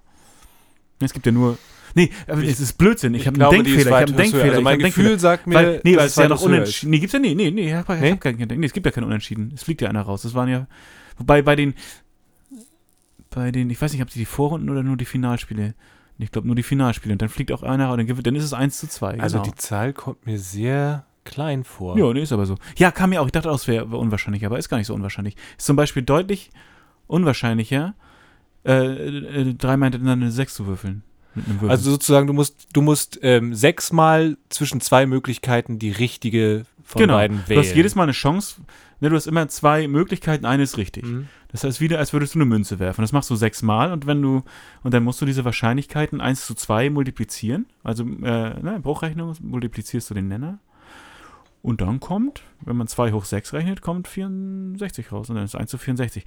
[0.99, 1.57] Es gibt ja nur
[1.97, 3.13] Nee, aber es ist Blödsinn.
[3.13, 3.79] Ich, ich habe einen Denkfehler.
[3.79, 4.43] Ich habe einen Denkfehler.
[4.49, 5.19] Also mein Gefühl Denkfehler.
[5.19, 6.89] sagt mir, weil, nee, weil es ja noch unentschieden.
[6.89, 8.11] Nee, gibt's ja nee, nee, nee, ich hab, nee?
[8.11, 9.53] Hab kein, nee, es gibt ja keinen Unentschieden.
[9.55, 10.23] Es fliegt ja einer raus.
[10.23, 10.67] Das waren ja
[11.17, 11.73] Wobei bei den,
[13.29, 15.73] bei den, ich weiß nicht, ob die die Vorrunden oder nur die Finalspiele.
[16.17, 17.13] Ich glaube nur die Finalspiele.
[17.13, 19.19] Und dann fliegt auch einer und dann, dann ist es 1 zu 2.
[19.19, 19.51] Also genau.
[19.51, 21.97] die Zahl kommt mir sehr klein vor.
[21.97, 22.55] Ja, nee, ist aber so.
[22.77, 23.25] Ja, kam mir auch.
[23.25, 25.35] Ich dachte auch, es wäre unwahrscheinlich, aber ist gar nicht so unwahrscheinlich.
[25.57, 26.51] Ist zum Beispiel deutlich
[27.07, 27.95] unwahrscheinlicher,
[28.63, 31.03] äh, äh, dreimal hintereinander eine 6 zu würfeln.
[31.67, 37.15] Also sozusagen, du musst, du musst ähm, sechsmal zwischen zwei Möglichkeiten die richtige von genau.
[37.15, 37.61] beiden wählen.
[37.61, 38.61] Du hast jedes Mal eine Chance,
[38.99, 41.05] ne, du hast immer zwei Möglichkeiten, eine ist richtig.
[41.05, 41.27] Mhm.
[41.51, 43.01] Das heißt wieder, als würdest du eine Münze werfen.
[43.01, 44.43] Das machst du sechsmal und wenn du,
[44.83, 47.65] und dann musst du diese Wahrscheinlichkeiten 1 zu 2 multiplizieren.
[47.83, 50.59] Also äh, ne, Bruchrechnung multiplizierst du den Nenner.
[51.61, 55.29] Und dann kommt, wenn man 2 hoch 6 rechnet, kommt 64 raus.
[55.29, 56.23] Und dann ist 1 zu 64.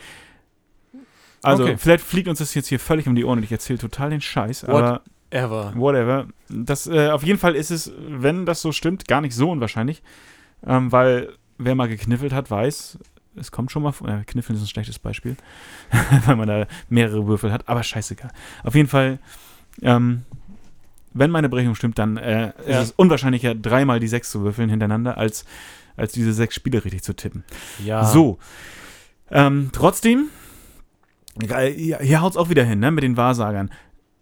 [1.43, 1.77] Also, okay.
[1.79, 4.21] vielleicht fliegt uns das jetzt hier völlig um die Ohren und ich erzähle total den
[4.21, 5.03] Scheiß, aber.
[5.31, 5.73] Whatever.
[5.77, 6.27] Whatever.
[6.49, 10.03] Das, äh, auf jeden Fall ist es, wenn das so stimmt, gar nicht so unwahrscheinlich.
[10.67, 12.99] Ähm, weil wer mal gekniffelt hat, weiß,
[13.37, 14.09] es kommt schon mal vor.
[14.09, 15.37] Äh, Kniffeln ist ein schlechtes Beispiel,
[16.27, 18.31] weil man da mehrere Würfel hat, aber scheißegal.
[18.65, 19.19] Auf jeden Fall,
[19.83, 20.23] ähm,
[21.15, 22.81] wenn meine Berechnung stimmt, dann äh, ja.
[22.81, 25.45] ist es unwahrscheinlicher, dreimal die sechs zu würfeln hintereinander, als,
[25.97, 27.45] als diese sechs Spiele richtig zu tippen.
[27.85, 28.05] Ja.
[28.05, 28.39] So.
[29.31, 30.29] Ähm, trotzdem,
[31.41, 33.71] hier, hier haut es auch wieder hin, ne, mit den Wahrsagern.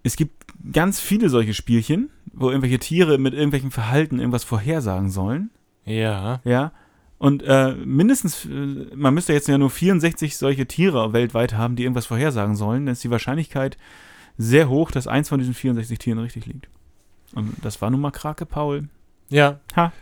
[0.02, 5.50] Es gibt ganz viele solche Spielchen, wo irgendwelche Tiere mit irgendwelchem Verhalten irgendwas vorhersagen sollen.
[5.84, 6.40] Ja.
[6.44, 6.72] Ja.
[7.18, 8.48] Und äh, mindestens, äh,
[8.94, 12.86] man müsste jetzt ja nur 64 solche Tiere weltweit haben, die irgendwas vorhersagen sollen.
[12.86, 13.78] Dann ist die Wahrscheinlichkeit
[14.36, 16.68] sehr hoch, dass eins von diesen 64 Tieren richtig liegt.
[17.34, 18.88] Und das war nun mal Krake Paul.
[19.30, 19.60] Ja.
[19.74, 19.92] Ha.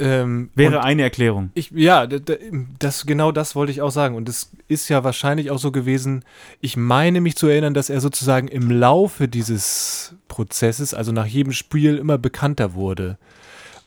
[0.00, 1.50] Ähm, Wäre eine Erklärung.
[1.54, 4.16] ich, ja, das, genau das wollte ich auch sagen.
[4.16, 6.24] Und es ist ja wahrscheinlich auch so gewesen,
[6.60, 11.52] ich meine mich zu erinnern, dass er sozusagen im Laufe dieses Prozesses, also nach jedem
[11.52, 13.16] Spiel, immer bekannter wurde.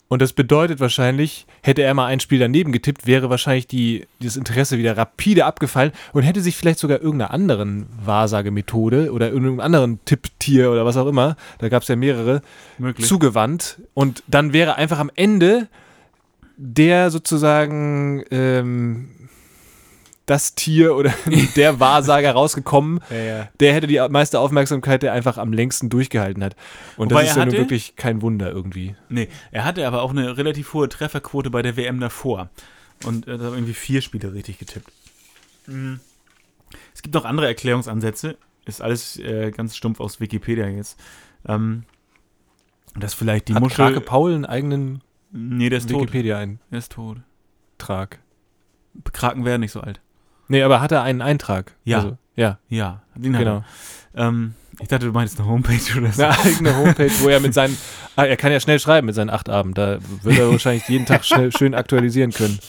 [0.09, 4.37] Und das bedeutet wahrscheinlich, hätte er mal ein Spiel daneben getippt, wäre wahrscheinlich die, das
[4.37, 9.99] Interesse wieder rapide abgefallen und hätte sich vielleicht sogar irgendeiner anderen Wahrsagemethode oder irgendeinem anderen
[10.05, 12.41] Tipptier oder was auch immer, da gab es ja mehrere,
[12.77, 13.05] Möglich.
[13.05, 13.81] zugewandt.
[13.93, 15.67] Und dann wäre einfach am Ende
[16.57, 19.09] der sozusagen ähm,
[20.27, 21.13] das Tier oder
[21.55, 23.49] der Wahrsager rausgekommen, ja, ja.
[23.59, 26.55] der hätte die meiste Aufmerksamkeit, der einfach am längsten durchgehalten hat.
[26.97, 28.95] Und Wobei das ist ja nun wirklich kein Wunder irgendwie.
[29.09, 32.49] Nee, er hatte aber auch eine relativ hohe Trefferquote bei der WM davor.
[33.05, 34.91] Und äh, da haben irgendwie vier Spiele richtig getippt.
[35.65, 36.01] Mhm.
[36.93, 38.37] Es gibt noch andere Erklärungsansätze.
[38.65, 40.99] Ist alles äh, ganz stumpf aus Wikipedia jetzt.
[41.47, 41.83] Ähm,
[42.95, 43.85] dass vielleicht die Hat Muschel.
[43.85, 45.01] Krake Paul einen eigenen
[45.31, 46.01] nee, der ist tot.
[46.01, 46.69] Wikipedia-Eintrag?
[46.69, 47.17] Der ist tot.
[49.13, 50.01] Kraken werden nicht so alt.
[50.47, 51.73] Nee, aber hat er einen Eintrag?
[51.83, 51.97] Ja.
[51.97, 53.63] Also, ja, Ja, den genau.
[54.15, 56.23] Ähm, ich dachte, du meinst eine Homepage oder so.
[56.23, 57.75] Eine eigene Homepage, wo er mit seinen,
[58.15, 61.05] ah, er kann ja schnell schreiben mit seinen acht Abend, da wird er wahrscheinlich jeden
[61.05, 62.59] Tag schnell, schön aktualisieren können.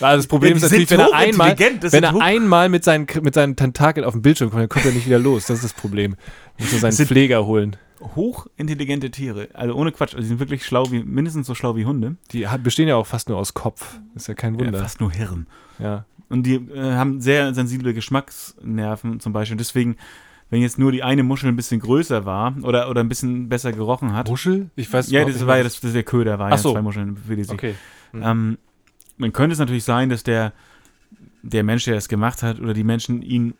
[0.00, 3.34] Also das Problem Ja, ist natürlich, wenn er einmal, wenn er einmal mit seinen, mit
[3.34, 5.46] seinen Tentakeln auf dem Bildschirm kommt, dann kommt er nicht wieder los.
[5.46, 6.16] Das ist das Problem.
[6.58, 7.76] Muss er seinen Pfleger holen.
[8.16, 9.48] Hochintelligente Tiere.
[9.54, 10.10] Also ohne Quatsch.
[10.14, 12.16] Also die sind wirklich schlau wie, mindestens so schlau wie Hunde.
[12.32, 13.98] Die hat- bestehen ja auch fast nur aus Kopf.
[14.14, 14.78] Ist ja kein Ja, Wunder.
[14.80, 15.46] fast nur Hirn.
[15.78, 16.04] Ja.
[16.28, 19.56] Und die äh, haben sehr sensible Geschmacksnerven zum Beispiel.
[19.56, 19.96] Deswegen,
[20.50, 23.72] wenn jetzt nur die eine Muschel ein bisschen größer war oder, oder ein bisschen besser
[23.72, 24.28] gerochen hat.
[24.28, 24.70] Muschel?
[24.76, 26.72] Ich weiß Ja, das nicht, war ja das, das der Köder, war Ach ja so.
[26.72, 27.48] zwei Muscheln für die.
[27.48, 27.74] Okay.
[28.14, 28.58] Ähm,
[29.16, 30.52] man könnte es natürlich sein, dass der,
[31.42, 33.54] der Mensch, der das gemacht hat, oder die Menschen ihn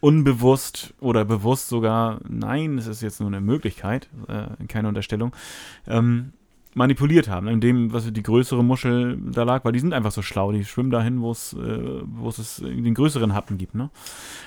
[0.00, 5.32] unbewusst oder bewusst sogar, nein, das ist jetzt nur eine Möglichkeit, äh, keine Unterstellung,
[5.86, 6.32] ähm,
[6.74, 10.52] manipuliert haben, indem was die größere Muschel da lag, weil die sind einfach so schlau,
[10.52, 13.74] die schwimmen dahin, wo es, äh, wo es den größeren Happen gibt.
[13.74, 13.90] Ne?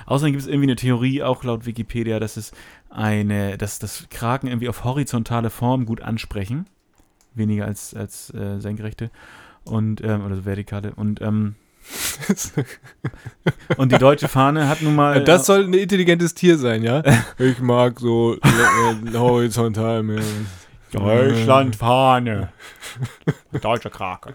[0.06, 2.52] Außerdem gibt es irgendwie eine Theorie, auch laut Wikipedia, dass es
[2.90, 6.66] eine, dass das Kraken irgendwie auf horizontale Form gut ansprechen,
[7.34, 9.12] weniger als, als äh, senkrechte
[9.64, 11.56] und ähm, oder so vertikale und ähm,
[13.78, 17.04] und die deutsche Fahne hat nun mal Das soll ein intelligentes Tier sein, ja?
[17.38, 20.24] Ich mag so äh, horizontal mehr.
[20.92, 22.50] Deutschlandfahne.
[23.62, 24.34] Deutsche Krake.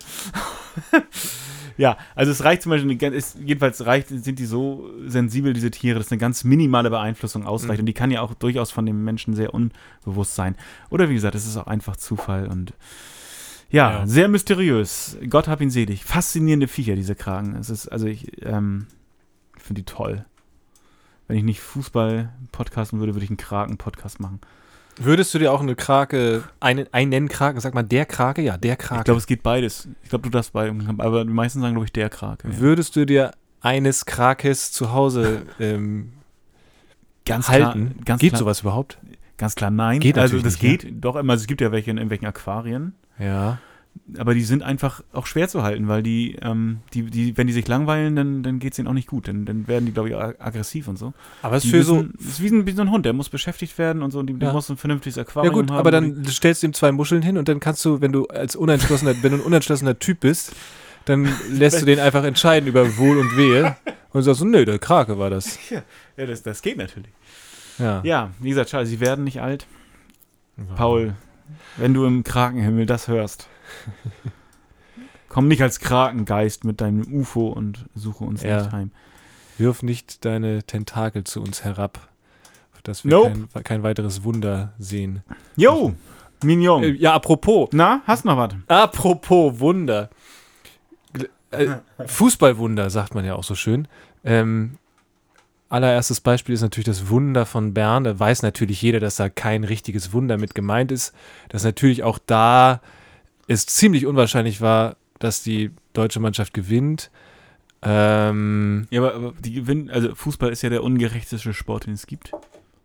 [1.76, 5.98] ja, also es reicht zum Beispiel, ist, jedenfalls reicht, sind die so sensibel, diese Tiere,
[5.98, 7.78] dass eine ganz minimale Beeinflussung ausreicht.
[7.78, 7.82] Mhm.
[7.82, 10.56] Und die kann ja auch durchaus von dem Menschen sehr unbewusst sein.
[10.90, 12.74] Oder wie gesagt, es ist auch einfach Zufall und
[13.70, 14.06] ja, Ja.
[14.06, 15.16] sehr mysteriös.
[15.28, 16.04] Gott hab ihn selig.
[16.04, 17.54] Faszinierende Viecher, diese Kragen.
[17.54, 18.86] Es ist, also ich ähm,
[19.56, 20.24] finde die toll.
[21.28, 24.40] Wenn ich nicht Fußball podcasten würde, würde ich einen Kraken-Podcast machen.
[25.00, 28.42] Würdest du dir auch eine Krake, einen, einen Kraken, sag mal der Krake?
[28.42, 29.00] Ja, der Krake.
[29.00, 29.88] Ich glaube, es geht beides.
[30.02, 30.74] Ich glaube, du darfst beide.
[30.98, 32.48] Aber die meisten sagen, glaube ich, der Krake.
[32.48, 32.58] Ja.
[32.58, 33.32] Würdest du dir
[33.62, 36.12] eines Krakes zu Hause ähm,
[37.24, 37.92] Ganz halten?
[37.92, 38.98] Klar, ganz Geht klar, sowas überhaupt?
[39.36, 40.00] Ganz klar, nein.
[40.00, 41.32] Geht also das nicht, geht doch immer.
[41.32, 42.94] Also es gibt ja welche in irgendwelchen Aquarien.
[43.18, 43.58] Ja.
[44.18, 47.52] Aber die sind einfach auch schwer zu halten, weil die, ähm, die, die wenn die
[47.52, 49.28] sich langweilen, dann, dann geht es ihnen auch nicht gut.
[49.28, 51.12] Dann, dann werden die, glaube ich, ag- aggressiv und so.
[51.42, 51.94] Aber es ist für so.
[51.96, 54.18] müssen- das ist wie, ein, wie so ein Hund, der muss beschäftigt werden und so.
[54.18, 54.38] Und die, Ja.
[54.40, 55.78] der muss ein vernünftiges Ja Aquarium gut, haben.
[55.78, 58.56] aber dann stellst du ihm zwei Muscheln hin und dann kannst du, wenn du als
[58.56, 60.52] unentschlossener, wenn du ein unentschlossener Typ bist,
[61.04, 63.76] dann lässt du den einfach entscheiden über Wohl und Wehe
[64.12, 65.56] und sagst so, nö, der Krake war das.
[65.70, 67.10] Ja, das, das geht natürlich.
[67.78, 68.00] Ja.
[68.04, 69.66] Ja, wie gesagt, schade, sie werden nicht alt.
[70.76, 71.14] Paul,
[71.76, 73.48] wenn du im Krakenhimmel das hörst,
[75.28, 78.62] komm nicht als Krakengeist mit deinem UFO und suche uns Ja.
[78.62, 78.90] nicht heim.
[79.58, 82.08] Wirf nicht deine Tentakel zu uns herab,
[82.82, 83.48] dass wir Nope.
[83.52, 85.22] kein, kein weiteres Wunder sehen.
[85.56, 85.94] Yo,
[86.42, 86.82] Mignon.
[86.82, 87.68] Äh, ja, apropos.
[87.72, 88.54] Na, hast noch was?
[88.68, 90.08] Apropos Wunder.
[91.50, 91.66] Äh,
[92.06, 93.88] Fußballwunder, sagt man ja auch so schön.
[94.24, 94.78] Ähm,
[95.70, 98.04] allererstes Beispiel ist natürlich das Wunder von Bern.
[98.04, 101.14] Da weiß natürlich jeder, dass da kein richtiges Wunder mit gemeint ist.
[101.48, 102.82] Dass natürlich auch da
[103.48, 107.10] es ziemlich unwahrscheinlich war, dass die deutsche Mannschaft gewinnt.
[107.82, 112.06] Ähm, Ja, aber, aber die gewinnen, also Fußball ist ja der ungerechteste Sport, den es
[112.06, 112.32] gibt.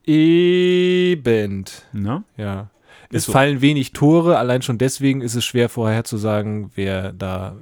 [0.05, 1.65] eben.
[1.91, 2.23] Ne?
[2.37, 2.69] Ja.
[3.09, 3.31] Ist Es so.
[3.33, 7.55] fallen wenig Tore, allein schon deswegen ist es schwer vorherzusagen, wer da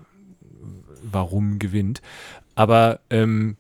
[1.02, 2.02] warum gewinnt.
[2.56, 3.58] Aber ähm,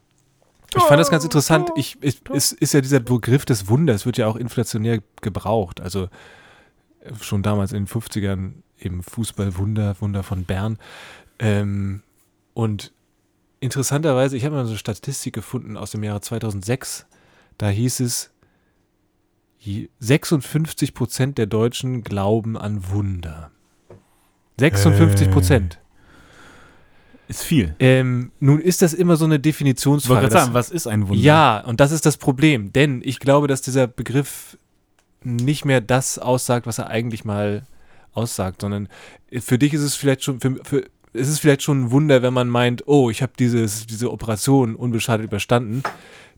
[0.75, 1.69] ich fand das ganz interessant.
[1.75, 5.81] Ich, ich, es ist ja dieser Begriff des Wunders, wird ja auch inflationär gebraucht.
[5.81, 6.03] Also
[7.01, 10.77] äh, schon damals in den 50ern eben Fußballwunder, Wunder von Bern.
[11.39, 12.01] Ähm,
[12.53, 12.91] und
[13.59, 17.05] interessanterweise, ich habe mal so eine Statistik gefunden aus dem Jahre 2006.
[17.57, 18.31] Da hieß es,
[19.59, 23.51] je- 56 Prozent der Deutschen glauben an Wunder.
[24.59, 25.79] 56 Prozent.
[27.27, 27.75] Ist viel.
[27.79, 30.19] Ähm, nun ist das immer so eine Ich wollte Definitionsfrage.
[30.21, 31.21] gerade Das- sagen, was ist ein Wunder?
[31.23, 34.57] Ja, und das ist das Problem, denn ich glaube, dass dieser Begriff
[35.23, 37.63] nicht mehr das aussagt, was er eigentlich mal
[38.13, 38.89] aussagt, sondern
[39.39, 42.33] für dich ist es vielleicht schon, für, für, es ist vielleicht schon ein Wunder, wenn
[42.33, 45.81] man meint, oh, ich habe diese Operation unbeschadet überstanden.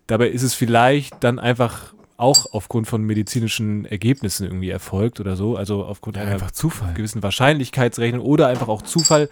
[0.07, 5.57] Dabei ist es vielleicht dann einfach auch aufgrund von medizinischen Ergebnissen irgendwie erfolgt oder so,
[5.57, 6.93] also aufgrund Ja, einer Zufall.
[6.93, 9.29] gewissen Wahrscheinlichkeitsrechnung oder einfach auch Zufall.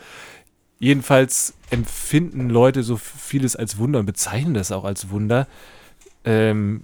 [0.80, 5.48] Jedenfalls empfinden Leute so vieles als Wunder und bezeichnen das auch als Wunder,
[6.26, 6.84] ähm,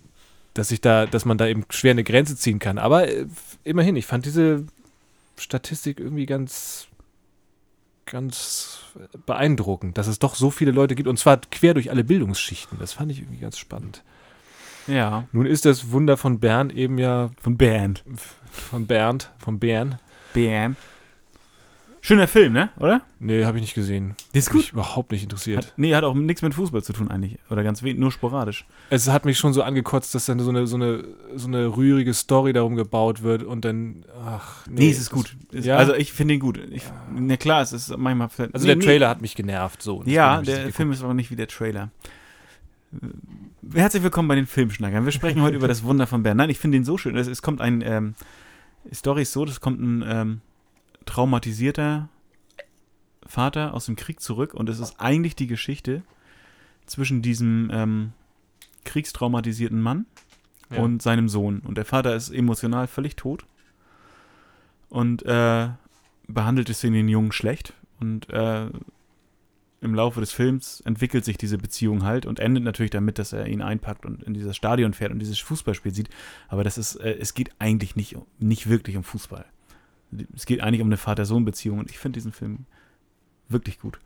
[0.54, 2.78] dass ich da, dass man da eben schwer eine Grenze ziehen kann.
[2.78, 3.26] Aber äh,
[3.64, 4.66] immerhin, ich fand diese
[5.38, 6.88] Statistik irgendwie ganz,
[8.06, 8.80] ganz
[9.26, 12.80] beeindruckend, dass es doch so viele Leute gibt und zwar quer durch alle Bildungsschichten.
[12.80, 14.04] Das fand ich irgendwie ganz spannend.
[14.88, 15.26] Ja.
[15.32, 18.04] Nun ist das Wunder von Bern eben ja Von Bernd.
[18.52, 20.00] von Bernd, von Bern.
[20.34, 20.76] Bam.
[22.02, 22.70] Schöner Film, ne?
[22.80, 23.02] Oder?
[23.20, 24.16] Nee, habe ich nicht gesehen.
[24.34, 25.58] Der ist Hat mich überhaupt nicht interessiert.
[25.58, 27.38] Hat, nee, hat auch nichts mit Fußball zu tun eigentlich.
[27.50, 28.66] Oder ganz wenig, nur sporadisch.
[28.90, 31.04] Es hat mich schon so angekotzt, dass dann so eine, so eine,
[31.36, 35.36] so eine rührige Story darum gebaut wird und dann, ach, Nee, es ist gut.
[35.52, 35.76] Ist, Ja?
[35.78, 36.58] Also ich finde ihn gut.
[36.72, 36.84] Ich,
[37.14, 38.30] na klar, es ist manchmal.
[38.30, 38.86] vielleicht- Also nee, der nee.
[38.86, 40.02] Trailer hat mich genervt, so.
[40.06, 40.72] Ja, das der.
[40.72, 41.90] Film ist aber nicht wie der Trailer.
[43.74, 45.04] Herzlich willkommen bei den Filmschnackern.
[45.06, 46.38] Wir sprechen heute über das Wunder von Bern.
[46.38, 47.16] Nein, ich finde ihn so schön.
[47.18, 48.16] Es, es kommt ein, ähm,
[48.90, 50.42] die Story ist so, es kommt ein ähm,
[51.10, 52.08] traumatisierter
[53.26, 56.04] Vater aus dem Krieg zurück und es ist eigentlich die Geschichte
[56.86, 58.14] zwischen diesem ähm,
[58.86, 60.06] kriegstraumatisierten Mann
[60.72, 60.80] Ja.
[60.82, 61.60] und seinem Sohn.
[61.60, 63.46] Und der Vater ist emotional völlig tot
[64.90, 65.70] und äh,
[66.28, 67.74] behandelt es den Jungen schlecht.
[68.00, 68.68] Und äh,
[69.82, 73.48] im Laufe des Films entwickelt sich diese Beziehung halt und endet natürlich damit, dass er
[73.48, 76.10] ihn einpackt und in dieses Stadion fährt und dieses Fußballspiel sieht.
[76.48, 79.46] Aber das ist, äh, es geht eigentlich nicht, nicht wirklich um Fußball.
[80.36, 82.66] Es geht eigentlich um eine Vater-Sohn-Beziehung und ich finde diesen Film
[83.48, 84.00] wirklich gut.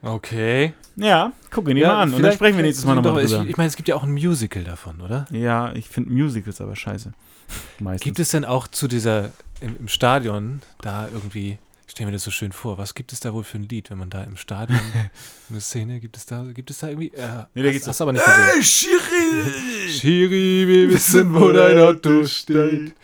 [0.00, 0.74] Okay.
[0.96, 3.46] Ja, guck ihn dir mal an und dann sprechen wir nächstes Mal nochmal Ich, drüber.
[3.48, 5.26] ich meine, es gibt ja auch ein Musical davon, oder?
[5.32, 7.12] Ja, ich finde Musicals aber scheiße.
[7.80, 8.04] Meistens.
[8.04, 12.22] Gibt es denn auch zu dieser, im, im Stadion, da irgendwie, ich stelle mir das
[12.22, 14.36] so schön vor, was gibt es da wohl für ein Lied, wenn man da im
[14.36, 14.78] Stadion,
[15.50, 18.04] eine Szene, gibt es da, gibt es da irgendwie, äh, Nee, da hast, hast du
[18.04, 18.62] aber nicht gesehen.
[18.62, 19.90] Schiri!
[19.90, 22.94] Schiri, wir wissen, wo dein Auto steht.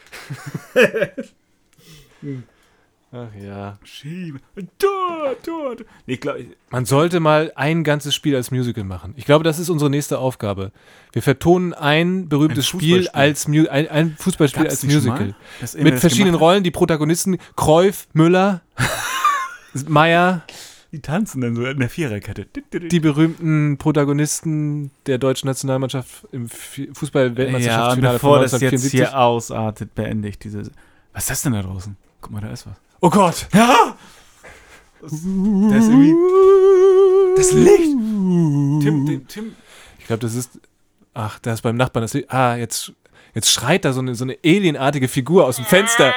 [3.12, 3.78] Ach ja.
[3.84, 4.40] Schiebe.
[4.78, 5.80] Dort, dort.
[6.06, 9.14] Nee, ich glaube, Man sollte mal ein ganzes Spiel als Musical machen.
[9.16, 10.72] Ich glaube, das ist unsere nächste Aufgabe.
[11.12, 15.34] Wir vertonen ein berühmtes Ein Spiel als Mu ein, ein Fußballspiel Gab's als Musical.
[15.78, 16.34] Mit verschiedenen?
[16.34, 18.62] Rollen, die Protagonisten Kreuf, Müller,
[19.86, 20.42] Meier,
[20.92, 22.46] Die tanzen dann so in der Viererkette.
[22.72, 28.92] die berühmten Protagonisten der deutschen Nationalmannschaft im F- ja, Fußball-Weltmeisterschaftsfinale bevor das jetzt 1974.
[28.92, 30.62] hier ausartet, beende ich diese.
[31.12, 31.96] Was ist das denn da draußen?
[32.24, 32.74] Guck mal, da ist was.
[33.02, 33.48] Oh Gott!
[33.52, 33.98] Ja!
[35.02, 35.28] Das, das ist
[35.90, 36.14] irgendwie.
[37.36, 37.82] Das Licht!
[37.82, 39.56] Tim, Tim, Tim.
[39.98, 40.58] Ich glaube, das ist.
[41.12, 42.32] Ach, da ist beim Nachbarn das Licht.
[42.32, 42.94] Ah, jetzt,
[43.34, 46.14] jetzt schreit da so eine, so eine alienartige Figur aus dem Fenster.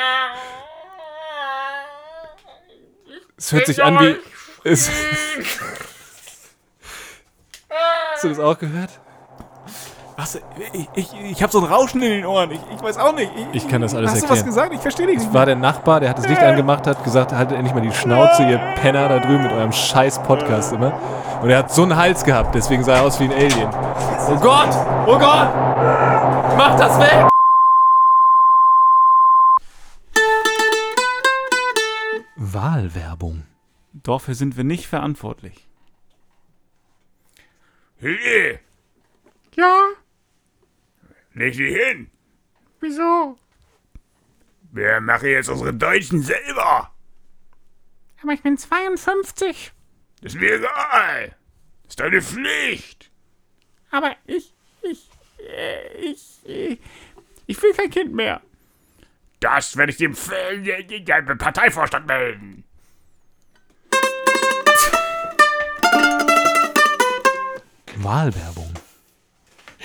[3.35, 4.15] Es hört sich an wie.
[4.63, 4.89] Es,
[8.13, 9.01] hast du das auch gehört?
[10.19, 10.41] Was?
[10.73, 12.49] Ich, ich, ich habe so ein Rauschen in den Ohren.
[12.49, 13.31] Ich, ich weiß auch nicht.
[13.53, 14.45] Ich kann das alles Hast du was erklären.
[14.47, 14.73] gesagt?
[14.73, 15.33] Ich verstehe dich Es nicht.
[15.33, 18.41] war der Nachbar, der hat das Licht angemacht, hat gesagt, haltet endlich mal die Schnauze,
[18.43, 20.99] ihr Penner da drüben mit eurem scheiß Podcast immer.
[21.43, 23.69] Und er hat so einen Hals gehabt, deswegen sah er aus wie ein Alien.
[24.29, 24.69] Oh Gott!
[25.05, 25.49] Oh Gott!
[26.57, 27.27] Mach das weg!
[32.35, 33.43] Wahlwerbung.
[33.93, 35.67] Dafür sind wir nicht verantwortlich.
[37.97, 38.59] Hilde,
[39.55, 39.73] Ja?
[41.37, 42.09] Leg dich hin.
[42.79, 43.37] Wieso?
[44.71, 46.91] Wir machen jetzt unsere Deutschen selber.
[48.21, 49.71] Aber ich bin 52.
[50.21, 51.35] Ist mir egal.
[51.87, 53.11] Ist deine Pflicht.
[53.91, 55.09] Aber ich, ich,
[55.39, 56.77] äh, ich, äh,
[57.45, 58.41] ich will kein Kind mehr.
[59.39, 60.13] Das werde ich dem
[61.37, 62.63] Parteivorstand melden.
[67.97, 68.76] Wahlwerbung.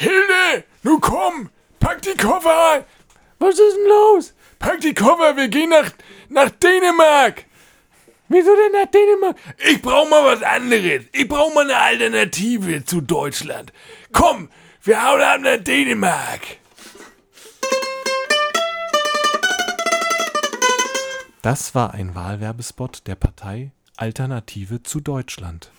[0.02, 1.48] Hilde, nun komm,
[1.78, 2.84] pack die Koffer.
[3.38, 4.34] Was ist denn los?
[4.58, 5.92] Pack die Koffer, wir gehen nach,
[6.28, 7.44] nach Dänemark.
[8.28, 9.36] Wieso denn nach Dänemark?
[9.70, 11.04] Ich brauch mal was anderes.
[11.12, 13.72] Ich brauch mal eine Alternative zu Deutschland.
[14.10, 14.48] Komm,
[14.82, 16.40] wir hauen ab nach Dänemark.
[21.42, 25.70] Das war ein Wahlwerbespot der Partei Alternative zu Deutschland.